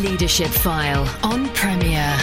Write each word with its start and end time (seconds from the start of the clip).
Leadership 0.00 0.48
File 0.48 1.06
on 1.22 1.46
Premier. 1.50 2.16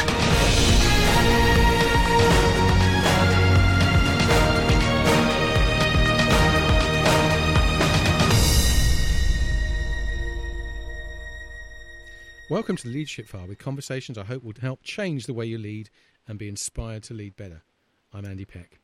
Welcome 12.50 12.78
to 12.78 12.88
the 12.88 12.90
Leadership 12.94 13.28
File 13.28 13.46
with 13.46 13.60
conversations 13.60 14.18
I 14.18 14.23
hope 14.23 14.44
will 14.44 14.54
help 14.59 14.82
change 14.82 15.28
the 15.28 15.36
way 15.36 15.46
you 15.46 15.59
lead 15.59 15.91
and 16.28 16.39
be 16.39 16.50
inspired 16.50 17.04
to 17.04 17.14
lead 17.14 17.36
better. 17.36 17.62
I'm 18.12 18.25
Andy 18.25 18.46
Peck. 18.46 18.80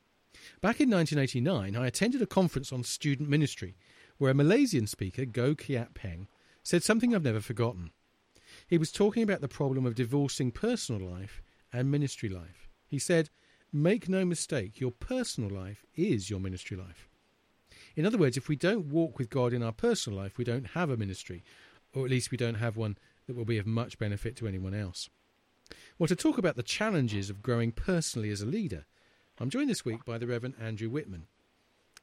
Back 0.62 0.80
in 0.80 0.91
1989, 0.91 1.75
I 1.75 1.88
attended 1.88 2.21
a 2.21 2.28
conference 2.28 2.71
on 2.71 2.84
student 2.84 3.28
ministry 3.28 3.75
where 4.20 4.30
a 4.30 4.36
Malaysian 4.36 4.86
speaker, 4.86 5.26
Go 5.26 5.55
Kiat 5.55 5.96
Peng, 5.96 6.28
said 6.62 6.84
something 6.84 7.16
I've 7.16 7.23
never 7.23 7.41
forgotten. 7.41 7.90
He 8.73 8.80
was 8.80 8.91
talking 8.91 9.22
about 9.22 9.40
the 9.40 9.48
problem 9.48 9.86
of 9.86 9.94
divorcing 9.94 10.50
personal 10.50 11.08
life 11.08 11.44
and 11.72 11.91
ministry 11.91 12.27
life. 12.27 12.70
He 12.88 12.98
said, 12.98 13.30
Make 13.72 14.09
no 14.09 14.26
mistake, 14.26 14.82
your 14.82 14.90
personal 14.90 15.52
life 15.52 15.86
is 15.94 16.32
your 16.32 16.40
ministry 16.40 16.76
life. 16.76 17.08
In 17.96 18.04
other 18.04 18.18
words, 18.18 18.36
if 18.36 18.49
we 18.49 18.55
don't 18.55 18.88
walk 18.88 19.20
with 19.20 19.30
God 19.30 19.54
in 19.54 19.62
our 19.62 19.73
personal 19.73 20.18
life, 20.18 20.40
we 20.40 20.44
don't 20.44 20.70
have 20.70 20.90
a 20.90 20.98
ministry, 20.98 21.44
or 21.94 22.04
at 22.05 22.09
least 22.09 22.32
we 22.32 22.38
don't 22.40 22.55
have 22.55 22.76
one 22.76 22.98
that 23.27 23.36
will 23.36 23.46
be 23.46 23.59
of 23.59 23.68
much 23.68 23.99
benefit 23.99 24.36
to 24.38 24.48
anyone 24.48 24.74
else. 24.74 25.08
Well, 25.99 26.08
to 26.08 26.16
talk 26.16 26.40
about 26.40 26.55
the 26.55 26.63
challenges 26.63 27.30
of 27.30 27.44
growing 27.44 27.74
personally 27.74 28.32
as 28.32 28.41
a 28.41 28.48
leader, 28.48 28.88
I'm 29.40 29.52
joined 29.52 29.70
this 29.70 29.85
week 29.85 30.04
by 30.04 30.18
the 30.18 30.26
Reverend 30.26 30.55
Andrew 30.60 30.90
Whitman. 30.90 31.27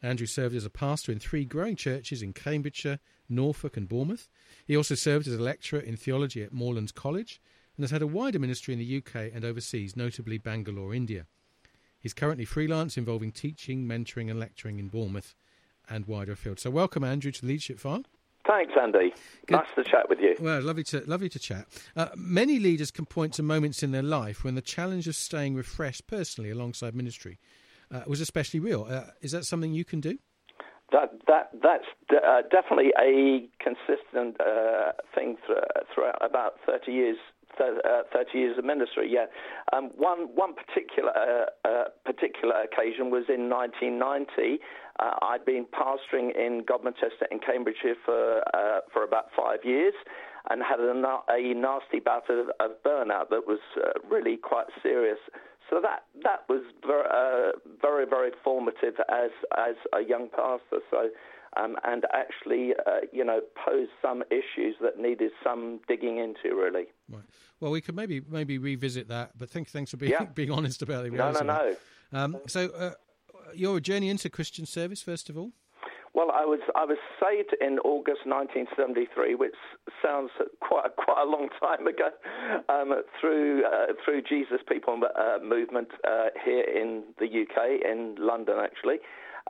Andrew 0.03 0.27
served 0.27 0.55
as 0.55 0.65
a 0.65 0.71
pastor 0.71 1.13
in 1.13 1.19
three 1.19 1.45
growing 1.45 1.77
churches 1.77 2.23
in 2.23 2.33
Cambridgeshire, 2.33 3.01
Norfolk, 3.29 3.77
and 3.77 3.89
Bournemouth. 3.89 4.29
He 4.67 4.77
also 4.77 4.95
served 4.95 5.27
as 5.27 5.35
a 5.35 5.43
lecturer 5.43 5.81
in 5.81 5.97
theology 5.97 6.43
at 6.43 6.53
Moorlands 6.53 6.93
College 6.93 7.41
and 7.77 7.85
has 7.85 7.91
had 7.91 8.03
a 8.03 8.07
wider 8.07 8.39
ministry 8.39 8.73
in 8.73 8.81
the 8.81 8.97
UK 8.97 9.31
and 9.35 9.45
overseas, 9.45 9.97
notably 9.97 10.39
Bangalore, 10.39 10.95
India. 10.95 11.27
He's 11.99 12.15
currently 12.15 12.47
freelance, 12.47 12.97
involving 12.97 13.31
teaching, 13.31 13.87
mentoring, 13.87 14.31
and 14.31 14.41
lecturing 14.41 14.79
in 14.79 14.89
Bournemouth 14.89 15.35
and 15.89 16.07
wider 16.07 16.33
afield. 16.33 16.59
So, 16.59 16.71
welcome, 16.71 17.05
Andrew, 17.05 17.31
to 17.31 17.41
the 17.43 17.47
Leadership 17.47 17.79
File. 17.79 18.05
Thanks, 18.47 18.73
Andy. 18.81 19.13
Good. 19.47 19.57
Nice 19.57 19.67
to 19.77 19.85
chat 19.85 20.09
with 20.09 20.19
you. 20.19 20.35
Well, 20.41 20.63
lovely 20.63 20.83
to 20.85 21.05
lovely 21.07 21.29
to 21.29 21.39
chat. 21.39 21.67
Uh, 21.95 22.09
many 22.17 22.59
leaders 22.59 22.91
can 22.91 23.05
point 23.05 23.35
to 23.35 23.43
moments 23.43 23.83
in 23.83 23.93
their 23.93 24.03
life 24.03 24.45
when 24.45 24.55
the 24.55 24.63
challenge 24.63 25.07
of 25.07 25.15
staying 25.15 25.55
refreshed 25.55 26.07
personally 26.07 26.51
alongside 26.51 26.95
ministry 26.95 27.39
uh, 27.93 28.03
was 28.07 28.21
especially 28.21 28.61
real. 28.61 28.87
Uh, 28.89 29.05
is 29.21 29.33
that 29.33 29.45
something 29.45 29.73
you 29.73 29.85
can 29.85 30.01
do? 30.01 30.19
That 30.93 31.13
that 31.27 31.51
that's 31.63 31.85
uh, 32.11 32.43
definitely 32.51 32.93
a 32.99 33.49
consistent 33.63 34.41
uh, 34.41 34.93
thing 35.15 35.37
throughout 35.95 36.19
about 36.21 36.55
thirty 36.67 36.93
years. 36.93 37.19
Uh, 37.59 38.05
30 38.15 38.39
years 38.39 38.57
of 38.57 38.65
ministry, 38.65 39.11
yeah. 39.13 39.27
Um, 39.77 39.91
one 39.97 40.29
one 40.35 40.55
particular 40.55 41.13
particular 42.07 42.55
occasion 42.63 43.11
was 43.11 43.25
in 43.29 43.51
1990. 43.51 44.61
Uh, 45.01 45.11
I'd 45.23 45.45
been 45.45 45.67
pastoring 45.67 46.35
in 46.37 46.63
Godmanchester 46.65 47.27
in 47.31 47.39
Cambridgeshire 47.39 47.97
for 48.05 48.43
uh, 48.55 48.81
for 48.93 49.03
about 49.05 49.27
five 49.37 49.61
years, 49.65 49.95
and 50.49 50.63
had 50.63 50.81
a, 50.81 50.93
a 51.31 51.55
nasty 51.55 52.01
bout 52.01 52.29
of, 52.31 52.49
of, 52.61 52.71
burnout 52.85 53.31
that 53.31 53.47
was 53.47 53.61
uh, 53.77 53.99
really 54.09 54.37
quite 54.37 54.67
serious. 54.83 55.19
So 55.71 55.81
that 55.81 56.05
that 56.25 56.45
was 56.49 56.63
very 56.85 57.07
uh, 57.09 57.53
very, 57.81 58.05
very 58.05 58.33
formative 58.45 58.95
as 59.09 59.31
as 59.57 59.77
a 59.95 60.07
young 60.07 60.29
pastor. 60.29 60.83
So. 60.91 61.09
Um, 61.57 61.75
and 61.83 62.05
actually, 62.13 62.75
uh, 62.87 63.01
you 63.13 63.25
know, 63.25 63.41
posed 63.67 63.91
some 64.01 64.23
issues 64.31 64.77
that 64.81 65.01
needed 65.01 65.33
some 65.43 65.81
digging 65.89 66.19
into, 66.19 66.55
really. 66.55 66.85
Right. 67.09 67.25
Well, 67.59 67.73
we 67.73 67.81
could 67.81 67.97
maybe 67.97 68.21
maybe 68.21 68.57
revisit 68.59 69.09
that, 69.09 69.37
but 69.37 69.51
thank, 69.51 69.69
thanks 69.69 69.91
for 69.91 69.97
being 69.97 70.13
yeah. 70.13 70.25
being 70.35 70.53
honest 70.53 70.81
about 70.81 71.07
it. 71.07 71.13
No, 71.13 71.33
no, 71.33 71.41
no. 71.41 71.77
Um, 72.13 72.39
so, 72.47 72.69
uh, 72.69 72.93
your 73.53 73.81
journey 73.81 74.11
into 74.11 74.31
Christian 74.31 74.65
service, 74.65 75.03
first 75.03 75.29
of 75.29 75.37
all? 75.37 75.51
Well, 76.13 76.33
I 76.35 76.45
was 76.45 76.59
I 76.75 76.85
was 76.85 76.99
saved 77.23 77.55
in 77.61 77.79
August 77.81 78.27
1973, 78.27 79.37
which 79.37 79.55
sounds 80.03 80.31
quite 80.61 80.97
quite 80.97 81.23
a 81.23 81.31
long 81.31 81.49
time 81.61 81.87
ago, 81.87 82.11
um, 82.69 83.03
through 83.21 83.65
uh, 83.65 83.95
through 84.05 84.23
Jesus 84.23 84.59
People 84.69 84.99
uh, 85.05 85.39
movement 85.43 85.89
uh, 86.03 86.35
here 86.45 86.65
in 86.65 87.05
the 87.19 87.27
UK, 87.27 87.87
in 87.89 88.17
London 88.19 88.57
actually, 88.61 88.97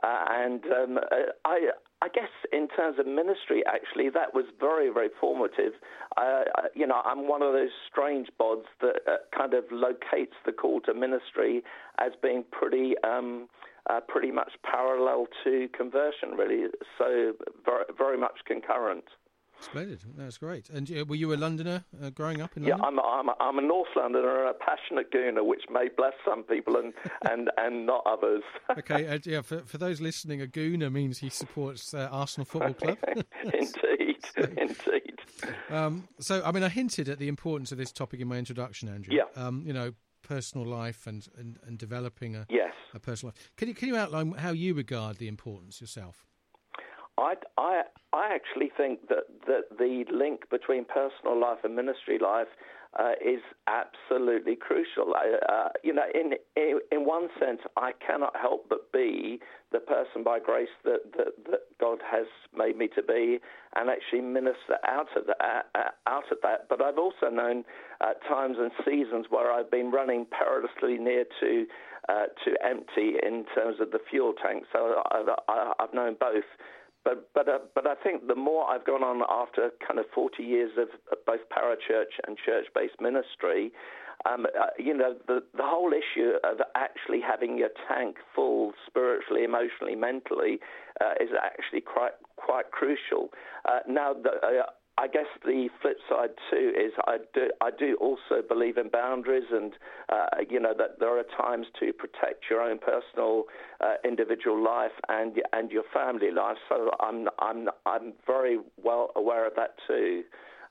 uh, 0.03 0.25
and 0.29 0.63
um, 0.65 0.97
uh, 0.97 1.31
I 1.45 1.69
I 2.01 2.07
guess 2.09 2.29
in 2.51 2.67
terms 2.69 2.97
of 2.97 3.05
ministry, 3.05 3.61
actually, 3.67 4.09
that 4.09 4.33
was 4.33 4.45
very, 4.59 4.89
very 4.89 5.09
formative. 5.19 5.73
Uh, 6.17 6.43
you 6.73 6.87
know, 6.87 7.01
I'm 7.05 7.27
one 7.27 7.43
of 7.43 7.53
those 7.53 7.69
strange 7.91 8.29
bods 8.39 8.65
that 8.81 9.01
uh, 9.07 9.17
kind 9.37 9.53
of 9.53 9.65
locates 9.71 10.33
the 10.45 10.51
call 10.51 10.81
to 10.81 10.93
ministry 10.93 11.63
as 11.99 12.11
being 12.21 12.43
pretty. 12.51 12.95
Um, 13.03 13.47
uh, 13.89 13.99
pretty 14.07 14.29
much 14.29 14.51
parallel 14.63 15.25
to 15.43 15.67
conversion, 15.75 16.37
really. 16.37 16.67
So 16.99 17.33
very, 17.65 17.85
very 17.97 18.17
much 18.17 18.37
concurrent. 18.45 19.05
Splendid, 19.63 20.03
that's 20.17 20.37
great. 20.37 20.69
And 20.69 20.91
uh, 20.91 21.05
were 21.05 21.15
you 21.15 21.33
a 21.33 21.35
Londoner 21.35 21.85
uh, 22.01 22.09
growing 22.09 22.41
up 22.41 22.57
in 22.57 22.63
London? 22.63 22.79
Yeah, 22.79 22.87
I'm 22.87 22.97
a, 22.97 23.01
I'm, 23.01 23.29
a, 23.29 23.35
I'm 23.39 23.59
a 23.59 23.61
North 23.61 23.89
Londoner 23.95 24.45
and 24.45 24.49
a 24.49 24.53
passionate 24.53 25.11
Gooner, 25.11 25.45
which 25.45 25.63
may 25.71 25.87
bless 25.95 26.13
some 26.25 26.43
people 26.43 26.77
and, 26.77 26.93
and, 27.31 27.49
and 27.57 27.85
not 27.85 28.03
others. 28.05 28.43
okay, 28.77 29.07
uh, 29.07 29.19
yeah. 29.23 29.41
For, 29.41 29.59
for 29.59 29.77
those 29.77 30.01
listening, 30.01 30.41
a 30.41 30.47
Gooner 30.47 30.91
means 30.91 31.19
he 31.19 31.29
supports 31.29 31.93
uh, 31.93 32.09
Arsenal 32.11 32.45
Football 32.45 32.73
Club. 32.73 32.97
indeed, 33.43 34.23
indeed. 34.57 35.19
Um, 35.69 36.07
so, 36.19 36.41
I 36.43 36.51
mean, 36.51 36.63
I 36.63 36.69
hinted 36.69 37.09
at 37.09 37.19
the 37.19 37.27
importance 37.27 37.71
of 37.71 37.77
this 37.77 37.91
topic 37.91 38.19
in 38.19 38.27
my 38.27 38.37
introduction, 38.37 38.89
Andrew. 38.89 39.15
Yeah. 39.15 39.41
Um, 39.41 39.63
you 39.65 39.73
know, 39.73 39.93
personal 40.23 40.65
life 40.65 41.07
and, 41.07 41.27
and, 41.37 41.59
and 41.65 41.77
developing 41.77 42.35
a 42.35 42.45
yes. 42.49 42.73
a 42.93 42.99
personal 42.99 43.33
life. 43.35 43.51
Can 43.57 43.67
you 43.67 43.73
can 43.73 43.87
you 43.89 43.97
outline 43.97 44.33
how 44.33 44.51
you 44.51 44.73
regard 44.73 45.17
the 45.17 45.27
importance 45.27 45.81
yourself? 45.81 46.25
I, 47.21 47.35
I, 47.57 47.81
I 48.13 48.33
actually 48.33 48.71
think 48.75 49.07
that, 49.09 49.25
that 49.47 49.77
the 49.77 50.05
link 50.11 50.49
between 50.49 50.85
personal 50.85 51.39
life 51.39 51.59
and 51.63 51.75
ministry 51.75 52.17
life 52.19 52.47
uh, 52.99 53.11
is 53.23 53.39
absolutely 53.67 54.55
crucial. 54.55 55.13
Uh, 55.15 55.69
you 55.83 55.93
know, 55.93 56.03
in, 56.13 56.33
in, 56.57 56.79
in 56.91 57.05
one 57.05 57.29
sense, 57.39 57.59
I 57.77 57.91
cannot 58.05 58.35
help 58.35 58.67
but 58.67 58.91
be 58.91 59.39
the 59.71 59.79
person 59.79 60.23
by 60.25 60.39
grace 60.39 60.67
that, 60.83 60.99
that, 61.17 61.27
that 61.49 61.61
God 61.79 61.99
has 62.09 62.25
made 62.57 62.77
me 62.77 62.89
to 62.95 63.01
be, 63.01 63.39
and 63.75 63.89
actually 63.89 64.21
minister 64.21 64.75
out 64.85 65.07
of 65.15 65.27
that. 65.27 65.67
Uh, 65.73 65.91
out 66.07 66.29
of 66.31 66.39
that. 66.43 66.67
But 66.67 66.81
I've 66.81 66.97
also 66.97 67.29
known 67.31 67.63
uh, 68.01 68.13
times 68.27 68.57
and 68.59 68.71
seasons 68.85 69.27
where 69.29 69.51
I've 69.51 69.71
been 69.71 69.91
running 69.91 70.25
perilously 70.25 70.97
near 71.01 71.23
to 71.39 71.65
uh, 72.09 72.25
to 72.43 72.55
empty 72.65 73.13
in 73.23 73.45
terms 73.55 73.77
of 73.79 73.91
the 73.91 73.99
fuel 74.09 74.33
tank. 74.43 74.63
So 74.73 75.01
I've, 75.11 75.29
I've 75.79 75.93
known 75.93 76.17
both. 76.19 76.43
But 77.03 77.29
but 77.33 77.49
uh, 77.49 77.59
but 77.73 77.87
I 77.87 77.95
think 77.95 78.27
the 78.27 78.35
more 78.35 78.69
I've 78.69 78.85
gone 78.85 79.03
on 79.03 79.23
after 79.29 79.71
kind 79.85 79.99
of 79.99 80.05
40 80.13 80.43
years 80.43 80.71
of, 80.77 80.89
both 81.25 81.41
parachurch 81.49 82.19
and 82.27 82.37
church-based 82.37 83.01
ministry, 83.01 83.71
um, 84.29 84.45
uh, 84.45 84.67
you 84.77 84.95
know, 84.95 85.15
the 85.27 85.41
the 85.55 85.63
whole 85.63 85.91
issue 85.93 86.33
of 86.43 86.59
actually 86.75 87.21
having 87.21 87.57
your 87.57 87.69
tank 87.87 88.17
full 88.35 88.73
spiritually, 88.85 89.43
emotionally, 89.43 89.95
mentally 89.95 90.59
uh, 90.99 91.13
is 91.19 91.29
actually 91.41 91.81
quite 91.81 92.13
quite 92.35 92.71
crucial. 92.71 93.29
Uh, 93.67 93.79
now, 93.87 94.13
the, 94.13 94.29
uh, 94.29 94.63
I 94.97 95.07
guess 95.07 95.25
the 95.43 95.69
flip 95.81 95.97
side 96.09 96.31
too 96.49 96.73
is 96.77 96.91
I 97.07 97.17
do 97.33 97.49
I 97.61 97.71
do 97.71 97.95
also 97.99 98.41
believe 98.47 98.77
in 98.77 98.89
boundaries 98.89 99.45
and 99.51 99.73
uh, 100.09 100.27
you 100.49 100.59
know 100.59 100.73
that 100.77 100.99
there 100.99 101.17
are 101.17 101.23
times 101.37 101.67
to 101.79 101.93
protect 101.93 102.45
your 102.49 102.61
own 102.61 102.77
personal 102.77 103.43
uh, 103.79 103.95
individual 104.03 104.61
life 104.63 104.91
and 105.09 105.41
and 105.53 105.71
your 105.71 105.83
family 105.93 106.31
life. 106.31 106.57
So 106.69 106.91
I'm 106.99 107.29
I'm 107.39 107.69
I'm 107.85 108.13
very 108.27 108.59
well 108.83 109.11
aware 109.15 109.47
of 109.47 109.55
that 109.55 109.75
too. 109.87 110.23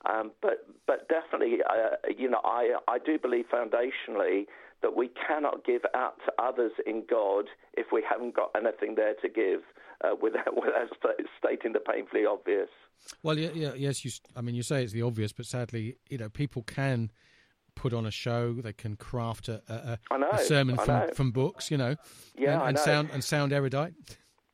Um, 0.09 0.31
but 0.41 0.65
but 0.87 1.07
definitely 1.09 1.59
uh, 1.67 1.95
you 2.15 2.29
know 2.29 2.41
I 2.43 2.75
I 2.87 2.99
do 2.99 3.17
believe 3.19 3.45
foundationally 3.53 4.45
that 4.81 4.95
we 4.95 5.09
cannot 5.09 5.63
give 5.65 5.81
out 5.95 6.15
to 6.25 6.33
others 6.39 6.71
in 6.85 7.03
God 7.09 7.45
if 7.73 7.87
we 7.91 8.03
haven't 8.07 8.35
got 8.35 8.51
anything 8.55 8.95
there 8.95 9.13
to 9.21 9.29
give 9.29 9.61
uh, 10.03 10.15
without 10.21 10.55
without 10.55 10.89
stating 11.37 11.73
the 11.73 11.79
painfully 11.79 12.25
obvious. 12.25 12.69
Well, 13.23 13.37
yeah, 13.37 13.49
yeah, 13.53 13.73
yes. 13.75 14.05
You, 14.05 14.11
I 14.35 14.41
mean, 14.41 14.55
you 14.55 14.63
say 14.63 14.83
it's 14.83 14.93
the 14.93 15.01
obvious, 15.01 15.31
but 15.31 15.45
sadly, 15.45 15.97
you 16.09 16.17
know, 16.17 16.29
people 16.29 16.63
can 16.63 17.11
put 17.75 17.93
on 17.93 18.05
a 18.05 18.11
show. 18.11 18.53
They 18.53 18.73
can 18.73 18.95
craft 18.95 19.49
a, 19.49 19.61
a, 19.67 20.17
know, 20.17 20.29
a 20.31 20.39
sermon 20.39 20.77
from, 20.77 21.11
from 21.13 21.31
books, 21.31 21.71
you 21.71 21.77
know, 21.77 21.95
yeah, 22.37 22.59
and, 22.59 22.69
and 22.69 22.79
sound 22.79 23.09
and 23.11 23.23
sound 23.23 23.53
erudite. 23.53 23.93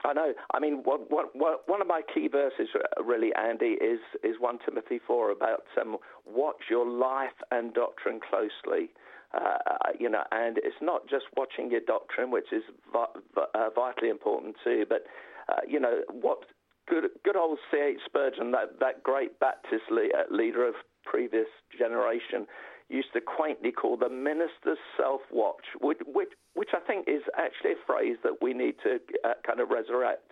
I 0.08 0.14
know. 0.14 0.34
I 0.54 0.60
mean, 0.60 0.82
what, 0.86 1.12
what, 1.12 1.36
what, 1.36 1.68
one 1.68 1.82
of 1.82 1.88
my 1.88 2.02
key 2.14 2.30
verses, 2.30 2.70
uh, 2.74 3.04
really, 3.04 3.32
Andy, 3.36 3.76
is 3.76 4.00
is 4.24 4.36
one 4.40 4.58
Timothy 4.64 5.00
four 5.06 5.32
about 5.32 5.64
um, 5.82 5.98
watch 6.26 6.62
your 6.70 6.88
life 6.88 7.36
and 7.52 7.74
doctrine 7.74 8.22
closely. 8.30 8.90
Uh, 9.34 9.58
you 10.00 10.10
know, 10.10 10.24
and 10.32 10.58
it's 10.60 10.82
not 10.82 11.10
just 11.10 11.26
watching 11.36 11.70
your 11.70 11.82
doctrine, 11.86 12.32
which 12.32 12.54
is 12.54 12.64
vi- 12.94 13.20
uh, 13.54 13.70
vitally 13.76 14.10
important 14.10 14.56
too, 14.64 14.86
but 14.88 15.04
uh, 15.50 15.60
you 15.68 15.80
know 15.80 16.00
what 16.10 16.40
good 16.88 17.10
good 17.26 17.36
old 17.36 17.60
C.H. 17.70 17.98
Spurgeon, 18.06 18.52
that, 18.52 18.80
that 18.80 19.04
great 19.04 19.38
Baptist 19.42 19.84
le- 19.92 20.08
uh, 20.18 20.24
leader 20.32 20.66
of 20.66 20.76
previous 21.04 21.48
generation 21.78 22.48
used 22.90 23.12
to 23.14 23.22
quaintly 23.22 23.72
call 23.72 23.98
the 23.98 24.10
minister's 24.10 24.78
self 24.96 25.22
watch, 25.32 25.66
which, 25.82 26.00
which, 26.06 26.30
which, 26.54 26.70
I 26.74 26.80
think 26.80 27.08
is 27.08 27.22
actually 27.38 27.72
a 27.72 27.86
phrase 27.86 28.18
that 28.24 28.42
we 28.42 28.54
need 28.54 28.76
to 28.84 29.00
uh, 29.24 29.34
kind 29.46 29.60
of 29.60 29.70
resurrect. 29.70 30.32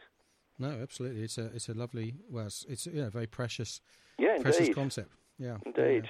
No, 0.57 0.69
absolutely. 0.81 1.23
It's 1.23 1.37
a 1.37 1.45
it's 1.47 1.67
a 1.67 1.73
lovely, 1.73 2.15
well, 2.29 2.45
it's, 2.45 2.65
it's 2.69 2.87
yeah, 2.87 3.09
very 3.09 3.27
precious, 3.27 3.81
yeah, 4.17 4.37
precious 4.41 4.61
indeed. 4.61 4.75
concept. 4.75 5.11
Yeah, 5.37 5.57
indeed. 5.65 6.09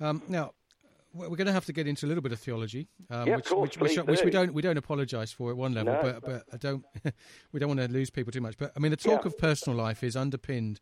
Yeah. 0.00 0.08
Um, 0.08 0.22
now, 0.28 0.52
we're 1.12 1.28
going 1.28 1.46
to 1.46 1.52
have 1.52 1.64
to 1.66 1.72
get 1.72 1.86
into 1.86 2.06
a 2.06 2.08
little 2.08 2.22
bit 2.22 2.32
of 2.32 2.40
theology, 2.40 2.88
um, 3.10 3.26
yeah, 3.26 3.36
which, 3.36 3.46
course, 3.46 3.76
which, 3.78 3.96
which, 3.96 4.06
which, 4.06 4.24
we 4.24 4.30
don't 4.30 4.52
we 4.52 4.62
don't 4.62 4.76
apologise 4.76 5.32
for 5.32 5.50
at 5.50 5.56
one 5.56 5.74
level, 5.74 5.94
no, 5.94 6.02
but 6.02 6.22
but 6.22 6.44
I 6.52 6.56
don't 6.56 6.84
we 7.52 7.60
don't 7.60 7.68
want 7.68 7.80
to 7.80 7.88
lose 7.88 8.10
people 8.10 8.32
too 8.32 8.40
much. 8.40 8.56
But 8.58 8.72
I 8.76 8.80
mean, 8.80 8.90
the 8.90 8.96
talk 8.96 9.24
yeah. 9.24 9.28
of 9.28 9.38
personal 9.38 9.76
life 9.76 10.02
is 10.02 10.16
underpinned 10.16 10.80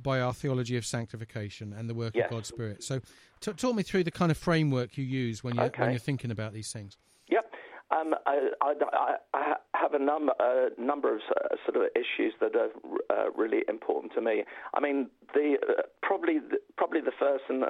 by 0.00 0.20
our 0.20 0.32
theology 0.32 0.76
of 0.76 0.86
sanctification 0.86 1.72
and 1.72 1.88
the 1.88 1.94
work 1.94 2.14
yes. 2.14 2.26
of 2.26 2.30
God's 2.30 2.48
Spirit. 2.48 2.82
So, 2.82 3.00
t- 3.40 3.52
talk 3.52 3.74
me 3.74 3.82
through 3.82 4.04
the 4.04 4.10
kind 4.10 4.30
of 4.30 4.38
framework 4.38 4.96
you 4.96 5.04
use 5.04 5.42
when 5.42 5.56
you 5.56 5.62
okay. 5.62 5.82
when 5.82 5.90
you're 5.90 5.98
thinking 5.98 6.30
about 6.30 6.52
these 6.52 6.72
things. 6.72 6.96
Yep. 7.28 7.52
Um, 7.90 8.14
I, 8.26 8.48
I, 8.62 9.14
I, 9.34 9.54
have 9.74 9.92
a 9.92 9.98
number, 9.98 10.32
a 10.40 10.68
number 10.80 11.14
of 11.14 11.20
uh, 11.36 11.56
sort 11.66 11.84
of 11.84 11.90
issues 11.94 12.32
that 12.40 12.52
are 12.56 12.70
uh, 13.10 13.30
really 13.32 13.62
important 13.68 14.14
to 14.14 14.22
me. 14.22 14.44
I 14.74 14.80
mean, 14.80 15.10
the 15.34 15.56
uh, 15.68 15.82
probably 16.02 16.38
the, 16.38 16.58
probably 16.76 17.00
the 17.00 17.12
first 17.18 17.44
and 17.48 17.64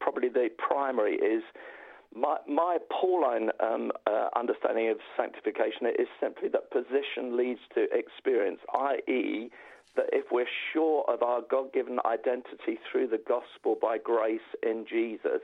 probably 0.00 0.28
the 0.28 0.48
primary 0.58 1.16
is 1.16 1.42
my, 2.14 2.38
my 2.48 2.78
Pauline 2.90 3.50
um, 3.60 3.92
uh, 4.06 4.28
understanding 4.34 4.88
of 4.88 4.98
sanctification 5.16 5.86
is 5.98 6.08
simply 6.20 6.48
that 6.48 6.70
position 6.70 7.36
leads 7.36 7.60
to 7.74 7.86
experience, 7.92 8.60
i.e., 8.74 9.50
that 9.96 10.06
if 10.12 10.26
we're 10.30 10.46
sure 10.72 11.04
of 11.08 11.22
our 11.22 11.40
God 11.50 11.72
given 11.72 11.98
identity 12.04 12.78
through 12.90 13.08
the 13.08 13.20
gospel 13.26 13.76
by 13.80 13.98
grace 13.98 14.40
in 14.62 14.86
Jesus, 14.88 15.42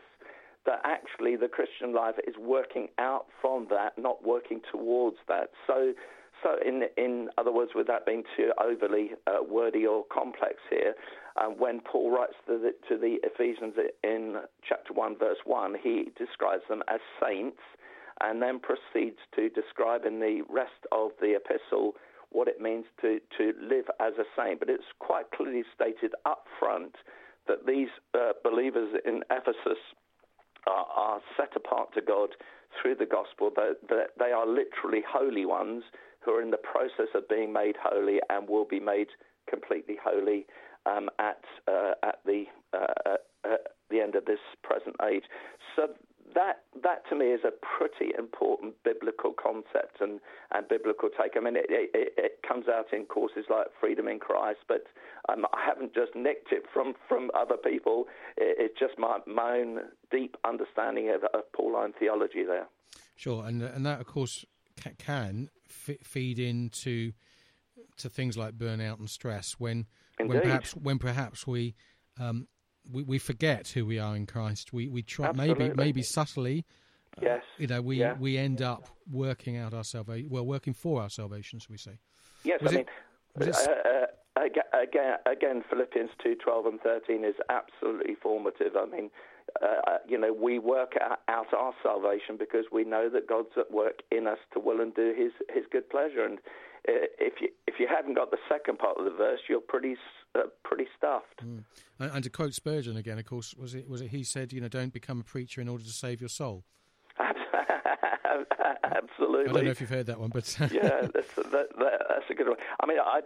that 0.66 0.80
actually 0.84 1.36
the 1.36 1.48
Christian 1.48 1.94
life 1.94 2.14
is 2.26 2.34
working 2.38 2.88
out 2.98 3.26
from 3.40 3.66
that, 3.70 3.98
not 3.98 4.24
working 4.24 4.60
towards 4.70 5.16
that. 5.28 5.50
So, 5.66 5.92
so 6.42 6.56
in 6.64 6.84
in 6.96 7.28
other 7.36 7.52
words, 7.52 7.72
without 7.74 8.06
being 8.06 8.22
too 8.36 8.52
overly 8.62 9.10
uh, 9.26 9.42
wordy 9.42 9.86
or 9.86 10.04
complex 10.12 10.56
here, 10.70 10.94
um, 11.40 11.54
when 11.58 11.80
Paul 11.80 12.10
writes 12.10 12.34
to 12.46 12.58
the, 12.58 12.72
to 12.88 13.00
the 13.00 13.16
Ephesians 13.24 13.74
in 14.04 14.36
chapter 14.68 14.92
one, 14.92 15.16
verse 15.18 15.38
one, 15.44 15.74
he 15.82 16.10
describes 16.16 16.62
them 16.68 16.82
as 16.88 17.00
saints, 17.20 17.60
and 18.20 18.40
then 18.40 18.60
proceeds 18.60 19.18
to 19.34 19.48
describe 19.48 20.04
in 20.04 20.20
the 20.20 20.42
rest 20.48 20.86
of 20.92 21.10
the 21.20 21.34
epistle 21.34 21.94
what 22.32 22.48
it 22.48 22.60
means 22.60 22.84
to, 23.00 23.20
to 23.38 23.52
live 23.60 23.86
as 24.00 24.14
a 24.18 24.24
saint. 24.36 24.60
But 24.60 24.70
it's 24.70 24.84
quite 24.98 25.30
clearly 25.34 25.64
stated 25.74 26.12
up 26.26 26.46
front 26.58 26.96
that 27.48 27.66
these 27.66 27.88
uh, 28.14 28.32
believers 28.44 28.94
in 29.04 29.22
Ephesus 29.30 29.78
are, 30.66 30.86
are, 30.96 31.20
set 31.36 31.56
apart 31.56 31.92
to 31.94 32.00
God 32.00 32.30
through 32.80 32.94
the 32.94 33.06
gospel, 33.06 33.50
that, 33.56 33.76
that 33.88 34.10
they 34.18 34.32
are 34.32 34.46
literally 34.46 35.02
holy 35.06 35.44
ones 35.44 35.82
who 36.20 36.32
are 36.32 36.42
in 36.42 36.50
the 36.50 36.56
process 36.56 37.08
of 37.14 37.28
being 37.28 37.52
made 37.52 37.74
holy 37.82 38.20
and 38.30 38.48
will 38.48 38.64
be 38.64 38.80
made 38.80 39.08
completely 39.48 39.96
holy 40.02 40.46
um, 40.86 41.08
at 41.18 41.42
uh, 41.68 41.92
at 42.02 42.18
the 42.24 42.44
uh, 42.72 43.16
the 43.90 44.00
end 44.00 44.14
of 44.14 44.24
this 44.24 44.40
present 44.62 44.96
age. 45.06 45.24
So 45.76 45.88
that 46.34 46.64
that 46.82 47.02
to 47.08 47.16
me 47.16 47.26
is 47.26 47.40
a 47.44 47.50
pretty 47.50 48.12
important 48.18 48.74
biblical 48.84 49.32
concept 49.32 50.00
and, 50.00 50.20
and 50.54 50.68
biblical 50.68 51.08
take. 51.10 51.32
I 51.36 51.40
mean, 51.40 51.56
it, 51.56 51.66
it, 51.68 52.14
it 52.16 52.40
comes 52.46 52.66
out 52.68 52.92
in 52.92 53.04
courses 53.04 53.44
like 53.50 53.66
Freedom 53.80 54.08
in 54.08 54.18
Christ, 54.18 54.60
but 54.68 54.84
um, 55.28 55.46
I 55.52 55.64
haven't 55.64 55.94
just 55.94 56.14
nicked 56.14 56.52
it 56.52 56.64
from, 56.72 56.94
from 57.08 57.30
other 57.38 57.56
people. 57.56 58.06
It, 58.36 58.56
it's 58.58 58.78
just 58.78 58.98
my, 58.98 59.18
my 59.26 59.58
own 59.58 59.78
deep 60.10 60.36
understanding 60.44 61.10
of, 61.10 61.22
of 61.34 61.50
Pauline 61.52 61.92
theology 61.98 62.44
there. 62.46 62.66
Sure, 63.16 63.44
and 63.44 63.62
and 63.62 63.86
that 63.86 64.00
of 64.00 64.06
course 64.06 64.44
can 64.98 65.48
feed 65.76 66.38
into 66.38 67.12
to 67.98 68.08
things 68.08 68.36
like 68.36 68.54
burnout 68.54 68.98
and 68.98 69.08
stress 69.08 69.56
when 69.58 69.86
Indeed. 70.18 70.34
when 70.34 70.42
perhaps 70.42 70.72
when 70.72 70.98
perhaps 70.98 71.46
we 71.46 71.74
um, 72.18 72.48
we, 72.90 73.02
we 73.02 73.18
forget 73.18 73.68
who 73.68 73.86
we 73.86 73.98
are 73.98 74.16
in 74.16 74.26
Christ. 74.26 74.72
We 74.72 74.88
we 74.88 75.02
try 75.02 75.28
Absolutely. 75.28 75.68
maybe 75.68 75.76
maybe 75.76 76.02
subtly. 76.02 76.64
Yes. 77.20 77.42
Uh, 77.42 77.46
you 77.58 77.66
know, 77.66 77.82
we 77.82 77.96
yeah. 77.96 78.14
we 78.18 78.38
end 78.38 78.62
up 78.62 78.88
working 79.10 79.56
out 79.56 79.74
our 79.74 79.84
salvation. 79.84 80.30
Well, 80.30 80.46
working 80.46 80.72
for 80.72 81.02
our 81.02 81.10
salvation, 81.10 81.58
shall 81.58 81.72
we 81.72 81.78
say? 81.78 81.98
Yes, 82.44 82.60
was 82.62 82.72
I 82.72 82.80
it, 82.80 82.88
mean, 83.38 83.48
it, 83.48 83.56
uh, 83.56 84.40
again, 84.82 85.16
again, 85.26 85.64
Philippians 85.68 86.10
two 86.22 86.34
twelve 86.34 86.66
and 86.66 86.80
thirteen 86.80 87.24
is 87.24 87.34
absolutely 87.48 88.14
formative. 88.14 88.76
I 88.76 88.86
mean, 88.86 89.10
uh, 89.62 89.98
you 90.08 90.18
know, 90.18 90.32
we 90.32 90.58
work 90.58 90.94
out 91.28 91.52
our 91.52 91.74
salvation 91.82 92.36
because 92.38 92.64
we 92.72 92.84
know 92.84 93.08
that 93.10 93.28
God's 93.28 93.56
at 93.58 93.70
work 93.70 94.00
in 94.10 94.26
us 94.26 94.38
to 94.54 94.60
will 94.60 94.80
and 94.80 94.94
do 94.94 95.14
His 95.16 95.32
His 95.54 95.64
good 95.70 95.88
pleasure. 95.90 96.24
And 96.24 96.38
uh, 96.38 96.40
if 96.84 97.40
you 97.40 97.48
if 97.66 97.74
you 97.78 97.86
haven't 97.88 98.14
got 98.14 98.30
the 98.30 98.38
second 98.48 98.78
part 98.78 98.98
of 98.98 99.04
the 99.04 99.10
verse, 99.10 99.40
you're 99.48 99.60
pretty 99.60 99.96
uh, 100.34 100.40
pretty 100.64 100.86
stuffed. 100.96 101.44
Mm. 101.44 101.64
And, 101.98 102.10
and, 102.12 102.24
to 102.24 102.30
quote 102.30 102.54
Spurgeon 102.54 102.96
again, 102.96 103.18
of 103.18 103.26
course, 103.26 103.54
was 103.54 103.74
it 103.74 103.88
was 103.88 104.00
it 104.00 104.08
he 104.08 104.24
said, 104.24 104.52
you 104.52 104.60
know, 104.60 104.68
don't 104.68 104.92
become 104.92 105.20
a 105.20 105.24
preacher 105.24 105.60
in 105.60 105.68
order 105.68 105.84
to 105.84 105.90
save 105.90 106.20
your 106.20 106.28
soul. 106.28 106.64
Absolutely. 108.84 109.50
I 109.50 109.52
don't 109.52 109.64
know 109.64 109.70
if 109.70 109.80
you've 109.80 109.90
heard 109.90 110.06
that 110.06 110.18
one, 110.18 110.30
but 110.30 110.56
yeah, 110.72 111.06
that's, 111.12 111.34
that, 111.34 111.52
that, 111.52 111.72
that's 111.78 112.30
a 112.30 112.34
good 112.34 112.48
one. 112.48 112.56
I 112.80 112.86
mean, 112.86 112.98
I 112.98 113.20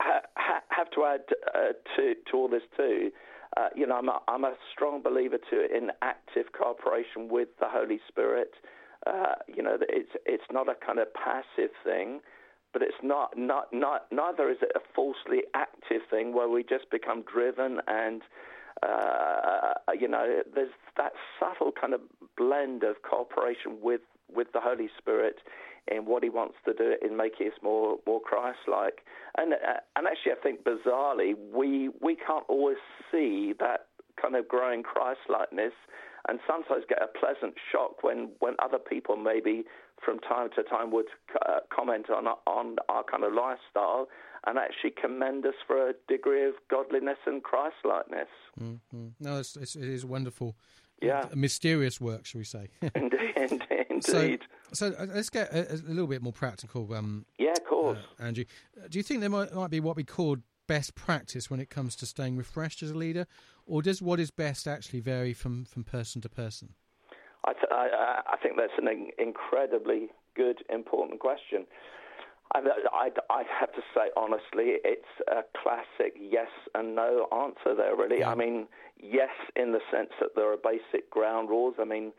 ha, 0.00 0.20
have 0.68 0.90
to 0.90 1.04
add 1.04 1.20
uh, 1.54 1.72
to 1.96 2.14
to 2.30 2.36
all 2.36 2.48
this 2.48 2.62
too. 2.76 3.10
Uh, 3.56 3.68
you 3.74 3.86
know, 3.86 3.96
I'm 3.96 4.08
a, 4.08 4.20
I'm 4.28 4.44
a 4.44 4.54
strong 4.72 5.02
believer 5.02 5.38
too 5.50 5.66
in 5.74 5.90
active 6.02 6.52
cooperation 6.56 7.28
with 7.28 7.48
the 7.58 7.66
Holy 7.68 8.00
Spirit. 8.08 8.52
Uh, 9.06 9.34
you 9.48 9.62
know, 9.62 9.76
it's 9.88 10.10
it's 10.26 10.44
not 10.52 10.68
a 10.68 10.74
kind 10.74 10.98
of 10.98 11.08
passive 11.14 11.70
thing 11.84 12.20
but 12.72 12.82
it's 12.82 12.94
not, 13.02 13.36
not, 13.36 13.72
not, 13.72 14.06
neither 14.12 14.50
is 14.50 14.58
it 14.62 14.72
a 14.74 14.80
falsely 14.94 15.42
active 15.54 16.02
thing 16.10 16.34
where 16.34 16.48
we 16.48 16.62
just 16.62 16.90
become 16.90 17.22
driven 17.22 17.80
and, 17.88 18.22
uh, 18.82 19.74
you 19.98 20.08
know, 20.08 20.42
there's 20.54 20.70
that 20.96 21.12
subtle 21.38 21.72
kind 21.78 21.94
of 21.94 22.00
blend 22.36 22.82
of 22.82 23.02
cooperation 23.02 23.78
with, 23.82 24.00
with 24.32 24.48
the 24.52 24.60
Holy 24.60 24.88
Spirit 24.98 25.36
in 25.90 26.04
what 26.06 26.22
He 26.22 26.30
wants 26.30 26.54
to 26.64 26.72
do 26.72 26.94
in 27.02 27.16
making 27.16 27.48
us 27.48 27.54
more, 27.62 27.98
more 28.06 28.20
Christ-like. 28.20 29.00
And, 29.36 29.54
uh, 29.54 29.80
and 29.96 30.06
actually, 30.06 30.32
I 30.32 30.42
think 30.42 30.64
bizarrely, 30.64 31.34
we, 31.52 31.90
we 32.00 32.14
can't 32.14 32.44
always 32.48 32.78
see 33.10 33.54
that 33.58 33.86
kind 34.20 34.36
of 34.36 34.46
growing 34.46 34.82
Christ-likeness 34.82 35.72
and 36.28 36.38
sometimes 36.46 36.84
get 36.88 37.02
a 37.02 37.06
pleasant 37.18 37.54
shock 37.72 38.02
when, 38.02 38.30
when 38.40 38.54
other 38.62 38.78
people 38.78 39.16
maybe 39.16 39.64
from 40.04 40.18
time 40.20 40.48
to 40.56 40.62
time 40.62 40.90
would 40.92 41.06
uh, 41.46 41.60
comment 41.74 42.10
on 42.10 42.26
on 42.46 42.76
our 42.88 43.04
kind 43.04 43.24
of 43.24 43.32
lifestyle 43.32 44.08
and 44.46 44.58
actually 44.58 44.90
commend 44.90 45.44
us 45.44 45.54
for 45.66 45.90
a 45.90 45.92
degree 46.08 46.46
of 46.46 46.54
godliness 46.70 47.18
and 47.26 47.42
Christlikeness. 47.42 48.28
Mm-hmm. 48.58 49.08
No, 49.20 49.38
it's, 49.38 49.56
it's, 49.56 49.76
it 49.76 49.84
is 49.84 50.04
wonderful. 50.04 50.56
Yeah, 51.02 51.26
a 51.32 51.36
mysterious 51.36 52.00
work, 52.00 52.26
shall 52.26 52.40
we 52.40 52.44
say? 52.44 52.68
indeed, 52.94 53.34
indeed. 53.90 54.42
So, 54.72 54.90
so 54.90 54.94
uh, 54.98 55.06
let's 55.14 55.30
get 55.30 55.50
a, 55.52 55.72
a, 55.72 55.76
little 55.88 56.06
bit 56.06 56.22
more 56.22 56.32
practical. 56.32 56.92
Um, 56.92 57.24
yeah, 57.38 57.52
of 57.52 57.64
course. 57.64 57.98
Uh, 58.18 58.24
Andrew, 58.24 58.44
do 58.90 58.98
you 58.98 59.02
think 59.02 59.20
there 59.20 59.30
might, 59.30 59.54
might 59.54 59.70
be 59.70 59.80
what 59.80 59.96
we 59.96 60.04
call 60.04 60.36
best 60.66 60.94
practice 60.94 61.50
when 61.50 61.58
it 61.58 61.70
comes 61.70 61.96
to 61.96 62.06
staying 62.06 62.36
refreshed 62.36 62.82
as 62.82 62.90
a 62.90 62.94
leader, 62.94 63.26
or 63.66 63.80
does 63.80 64.02
what 64.02 64.20
is 64.20 64.30
best 64.30 64.68
actually 64.68 65.00
vary 65.00 65.32
from, 65.32 65.64
from 65.64 65.84
person 65.84 66.20
to 66.20 66.28
person? 66.28 66.74
I, 67.44 67.52
th- 67.52 67.72
I, 67.72 68.20
I 68.32 68.36
think 68.42 68.56
that's 68.56 68.72
an 68.78 69.10
incredibly 69.18 70.08
good, 70.36 70.58
important 70.68 71.20
question. 71.20 71.66
I, 72.54 72.60
I, 72.92 73.10
I, 73.30 73.42
have 73.60 73.72
to 73.74 73.82
say, 73.94 74.10
honestly, 74.16 74.78
it's 74.84 75.04
a 75.28 75.42
classic 75.62 76.16
yes 76.20 76.48
and 76.74 76.96
no 76.96 77.28
answer 77.32 77.76
there, 77.76 77.96
really. 77.96 78.20
Yeah. 78.20 78.30
I 78.30 78.34
mean, 78.34 78.66
yes, 79.00 79.30
in 79.56 79.72
the 79.72 79.80
sense 79.90 80.10
that 80.20 80.30
there 80.34 80.52
are 80.52 80.56
basic 80.56 81.10
ground 81.10 81.48
rules. 81.48 81.74
I 81.80 81.84
mean, 81.84 82.12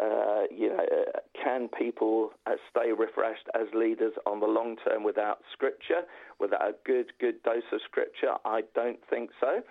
uh, 0.00 0.42
you 0.50 0.70
know, 0.70 0.78
uh, 0.78 1.20
can 1.40 1.68
people 1.68 2.30
uh, 2.46 2.52
stay 2.70 2.92
refreshed 2.92 3.46
as 3.54 3.68
leaders 3.74 4.12
on 4.26 4.40
the 4.40 4.46
long 4.46 4.76
term 4.88 5.04
without 5.04 5.40
scripture, 5.52 6.02
without 6.40 6.62
a 6.62 6.72
good, 6.84 7.12
good 7.20 7.42
dose 7.42 7.62
of 7.72 7.80
scripture? 7.84 8.34
I 8.44 8.62
don't 8.74 8.98
think 9.08 9.30
so. 9.38 9.62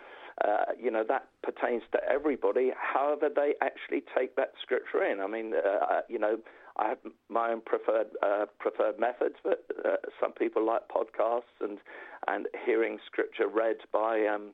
Uh, 0.44 0.74
you 0.82 0.90
know, 0.90 1.04
that 1.08 1.28
pertains 1.44 1.84
to 1.92 2.00
everybody, 2.10 2.72
however 2.76 3.30
they 3.34 3.54
actually 3.62 4.04
take 4.18 4.36
that 4.36 4.54
scripture 4.62 5.04
in. 5.04 5.20
I 5.22 5.28
mean, 5.28 5.54
uh, 5.54 6.02
you 6.10 6.18
know, 6.18 6.38
I 6.78 6.90
have 6.90 6.98
my 7.30 7.52
own 7.52 7.62
preferred 7.62 8.08
uh, 8.24 8.46
preferred 8.60 9.00
methods, 9.00 9.36
but 9.44 9.64
uh, 9.86 9.98
some 10.20 10.32
people 10.34 10.66
like 10.66 10.82
podcasts 10.90 11.54
and 11.62 11.78
and 12.28 12.48
hearing 12.66 12.98
scripture 13.06 13.48
read 13.48 13.78
by 13.92 14.26
um, 14.26 14.54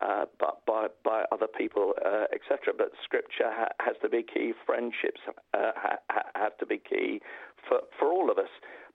uh, 0.00 0.24
by 0.66 0.88
by 1.04 1.24
other 1.30 1.46
people, 1.46 1.92
uh, 2.04 2.24
etc. 2.34 2.74
But 2.76 2.90
scripture 3.04 3.50
ha- 3.50 3.72
has 3.80 3.96
to 4.02 4.08
be 4.08 4.22
key. 4.22 4.52
Friendships 4.66 5.20
uh, 5.54 5.70
ha- 5.76 6.30
have 6.34 6.56
to 6.58 6.66
be 6.66 6.78
key 6.78 7.20
for 7.68 7.80
for 7.98 8.08
all 8.08 8.30
of 8.30 8.38
us. 8.38 8.50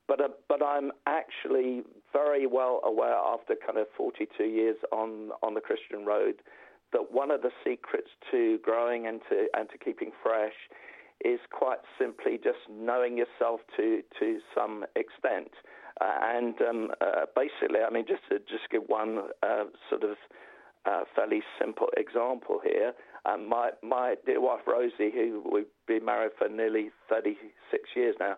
But 0.07 0.21
uh, 0.21 0.27
but 0.47 0.63
I'm 0.63 0.91
actually 1.07 1.83
very 2.13 2.45
well 2.47 2.81
aware 2.83 3.15
after 3.15 3.55
kind 3.55 3.79
of 3.79 3.87
42 3.97 4.43
years 4.43 4.77
on 4.91 5.31
on 5.41 5.53
the 5.53 5.61
Christian 5.61 6.05
road 6.05 6.35
that 6.93 7.11
one 7.11 7.31
of 7.31 7.41
the 7.41 7.51
secrets 7.63 8.09
to 8.31 8.59
growing 8.63 9.07
and 9.07 9.21
to 9.29 9.47
and 9.53 9.69
to 9.69 9.77
keeping 9.77 10.11
fresh 10.23 10.53
is 11.23 11.39
quite 11.51 11.79
simply 11.99 12.37
just 12.41 12.59
knowing 12.69 13.17
yourself 13.17 13.61
to 13.77 14.01
to 14.19 14.39
some 14.53 14.85
extent. 14.95 15.51
Uh, 16.01 16.19
and 16.35 16.55
um, 16.61 16.91
uh, 16.99 17.25
basically, 17.35 17.79
I 17.79 17.89
mean, 17.89 18.05
just 18.05 18.21
to 18.29 18.39
just 18.39 18.69
give 18.69 18.83
one 18.87 19.29
uh, 19.41 19.63
sort 19.89 20.03
of 20.03 20.17
uh, 20.85 21.03
fairly 21.15 21.41
simple 21.59 21.87
example 21.97 22.59
here. 22.63 22.93
Um, 23.25 23.49
my 23.49 23.71
my 23.81 24.15
dear 24.25 24.41
wife 24.41 24.61
Rosie, 24.67 25.11
who 25.11 25.41
we've 25.51 25.65
been 25.87 26.05
married 26.05 26.31
for 26.37 26.47
nearly 26.49 26.91
36 27.09 27.89
years 27.95 28.15
now, 28.19 28.35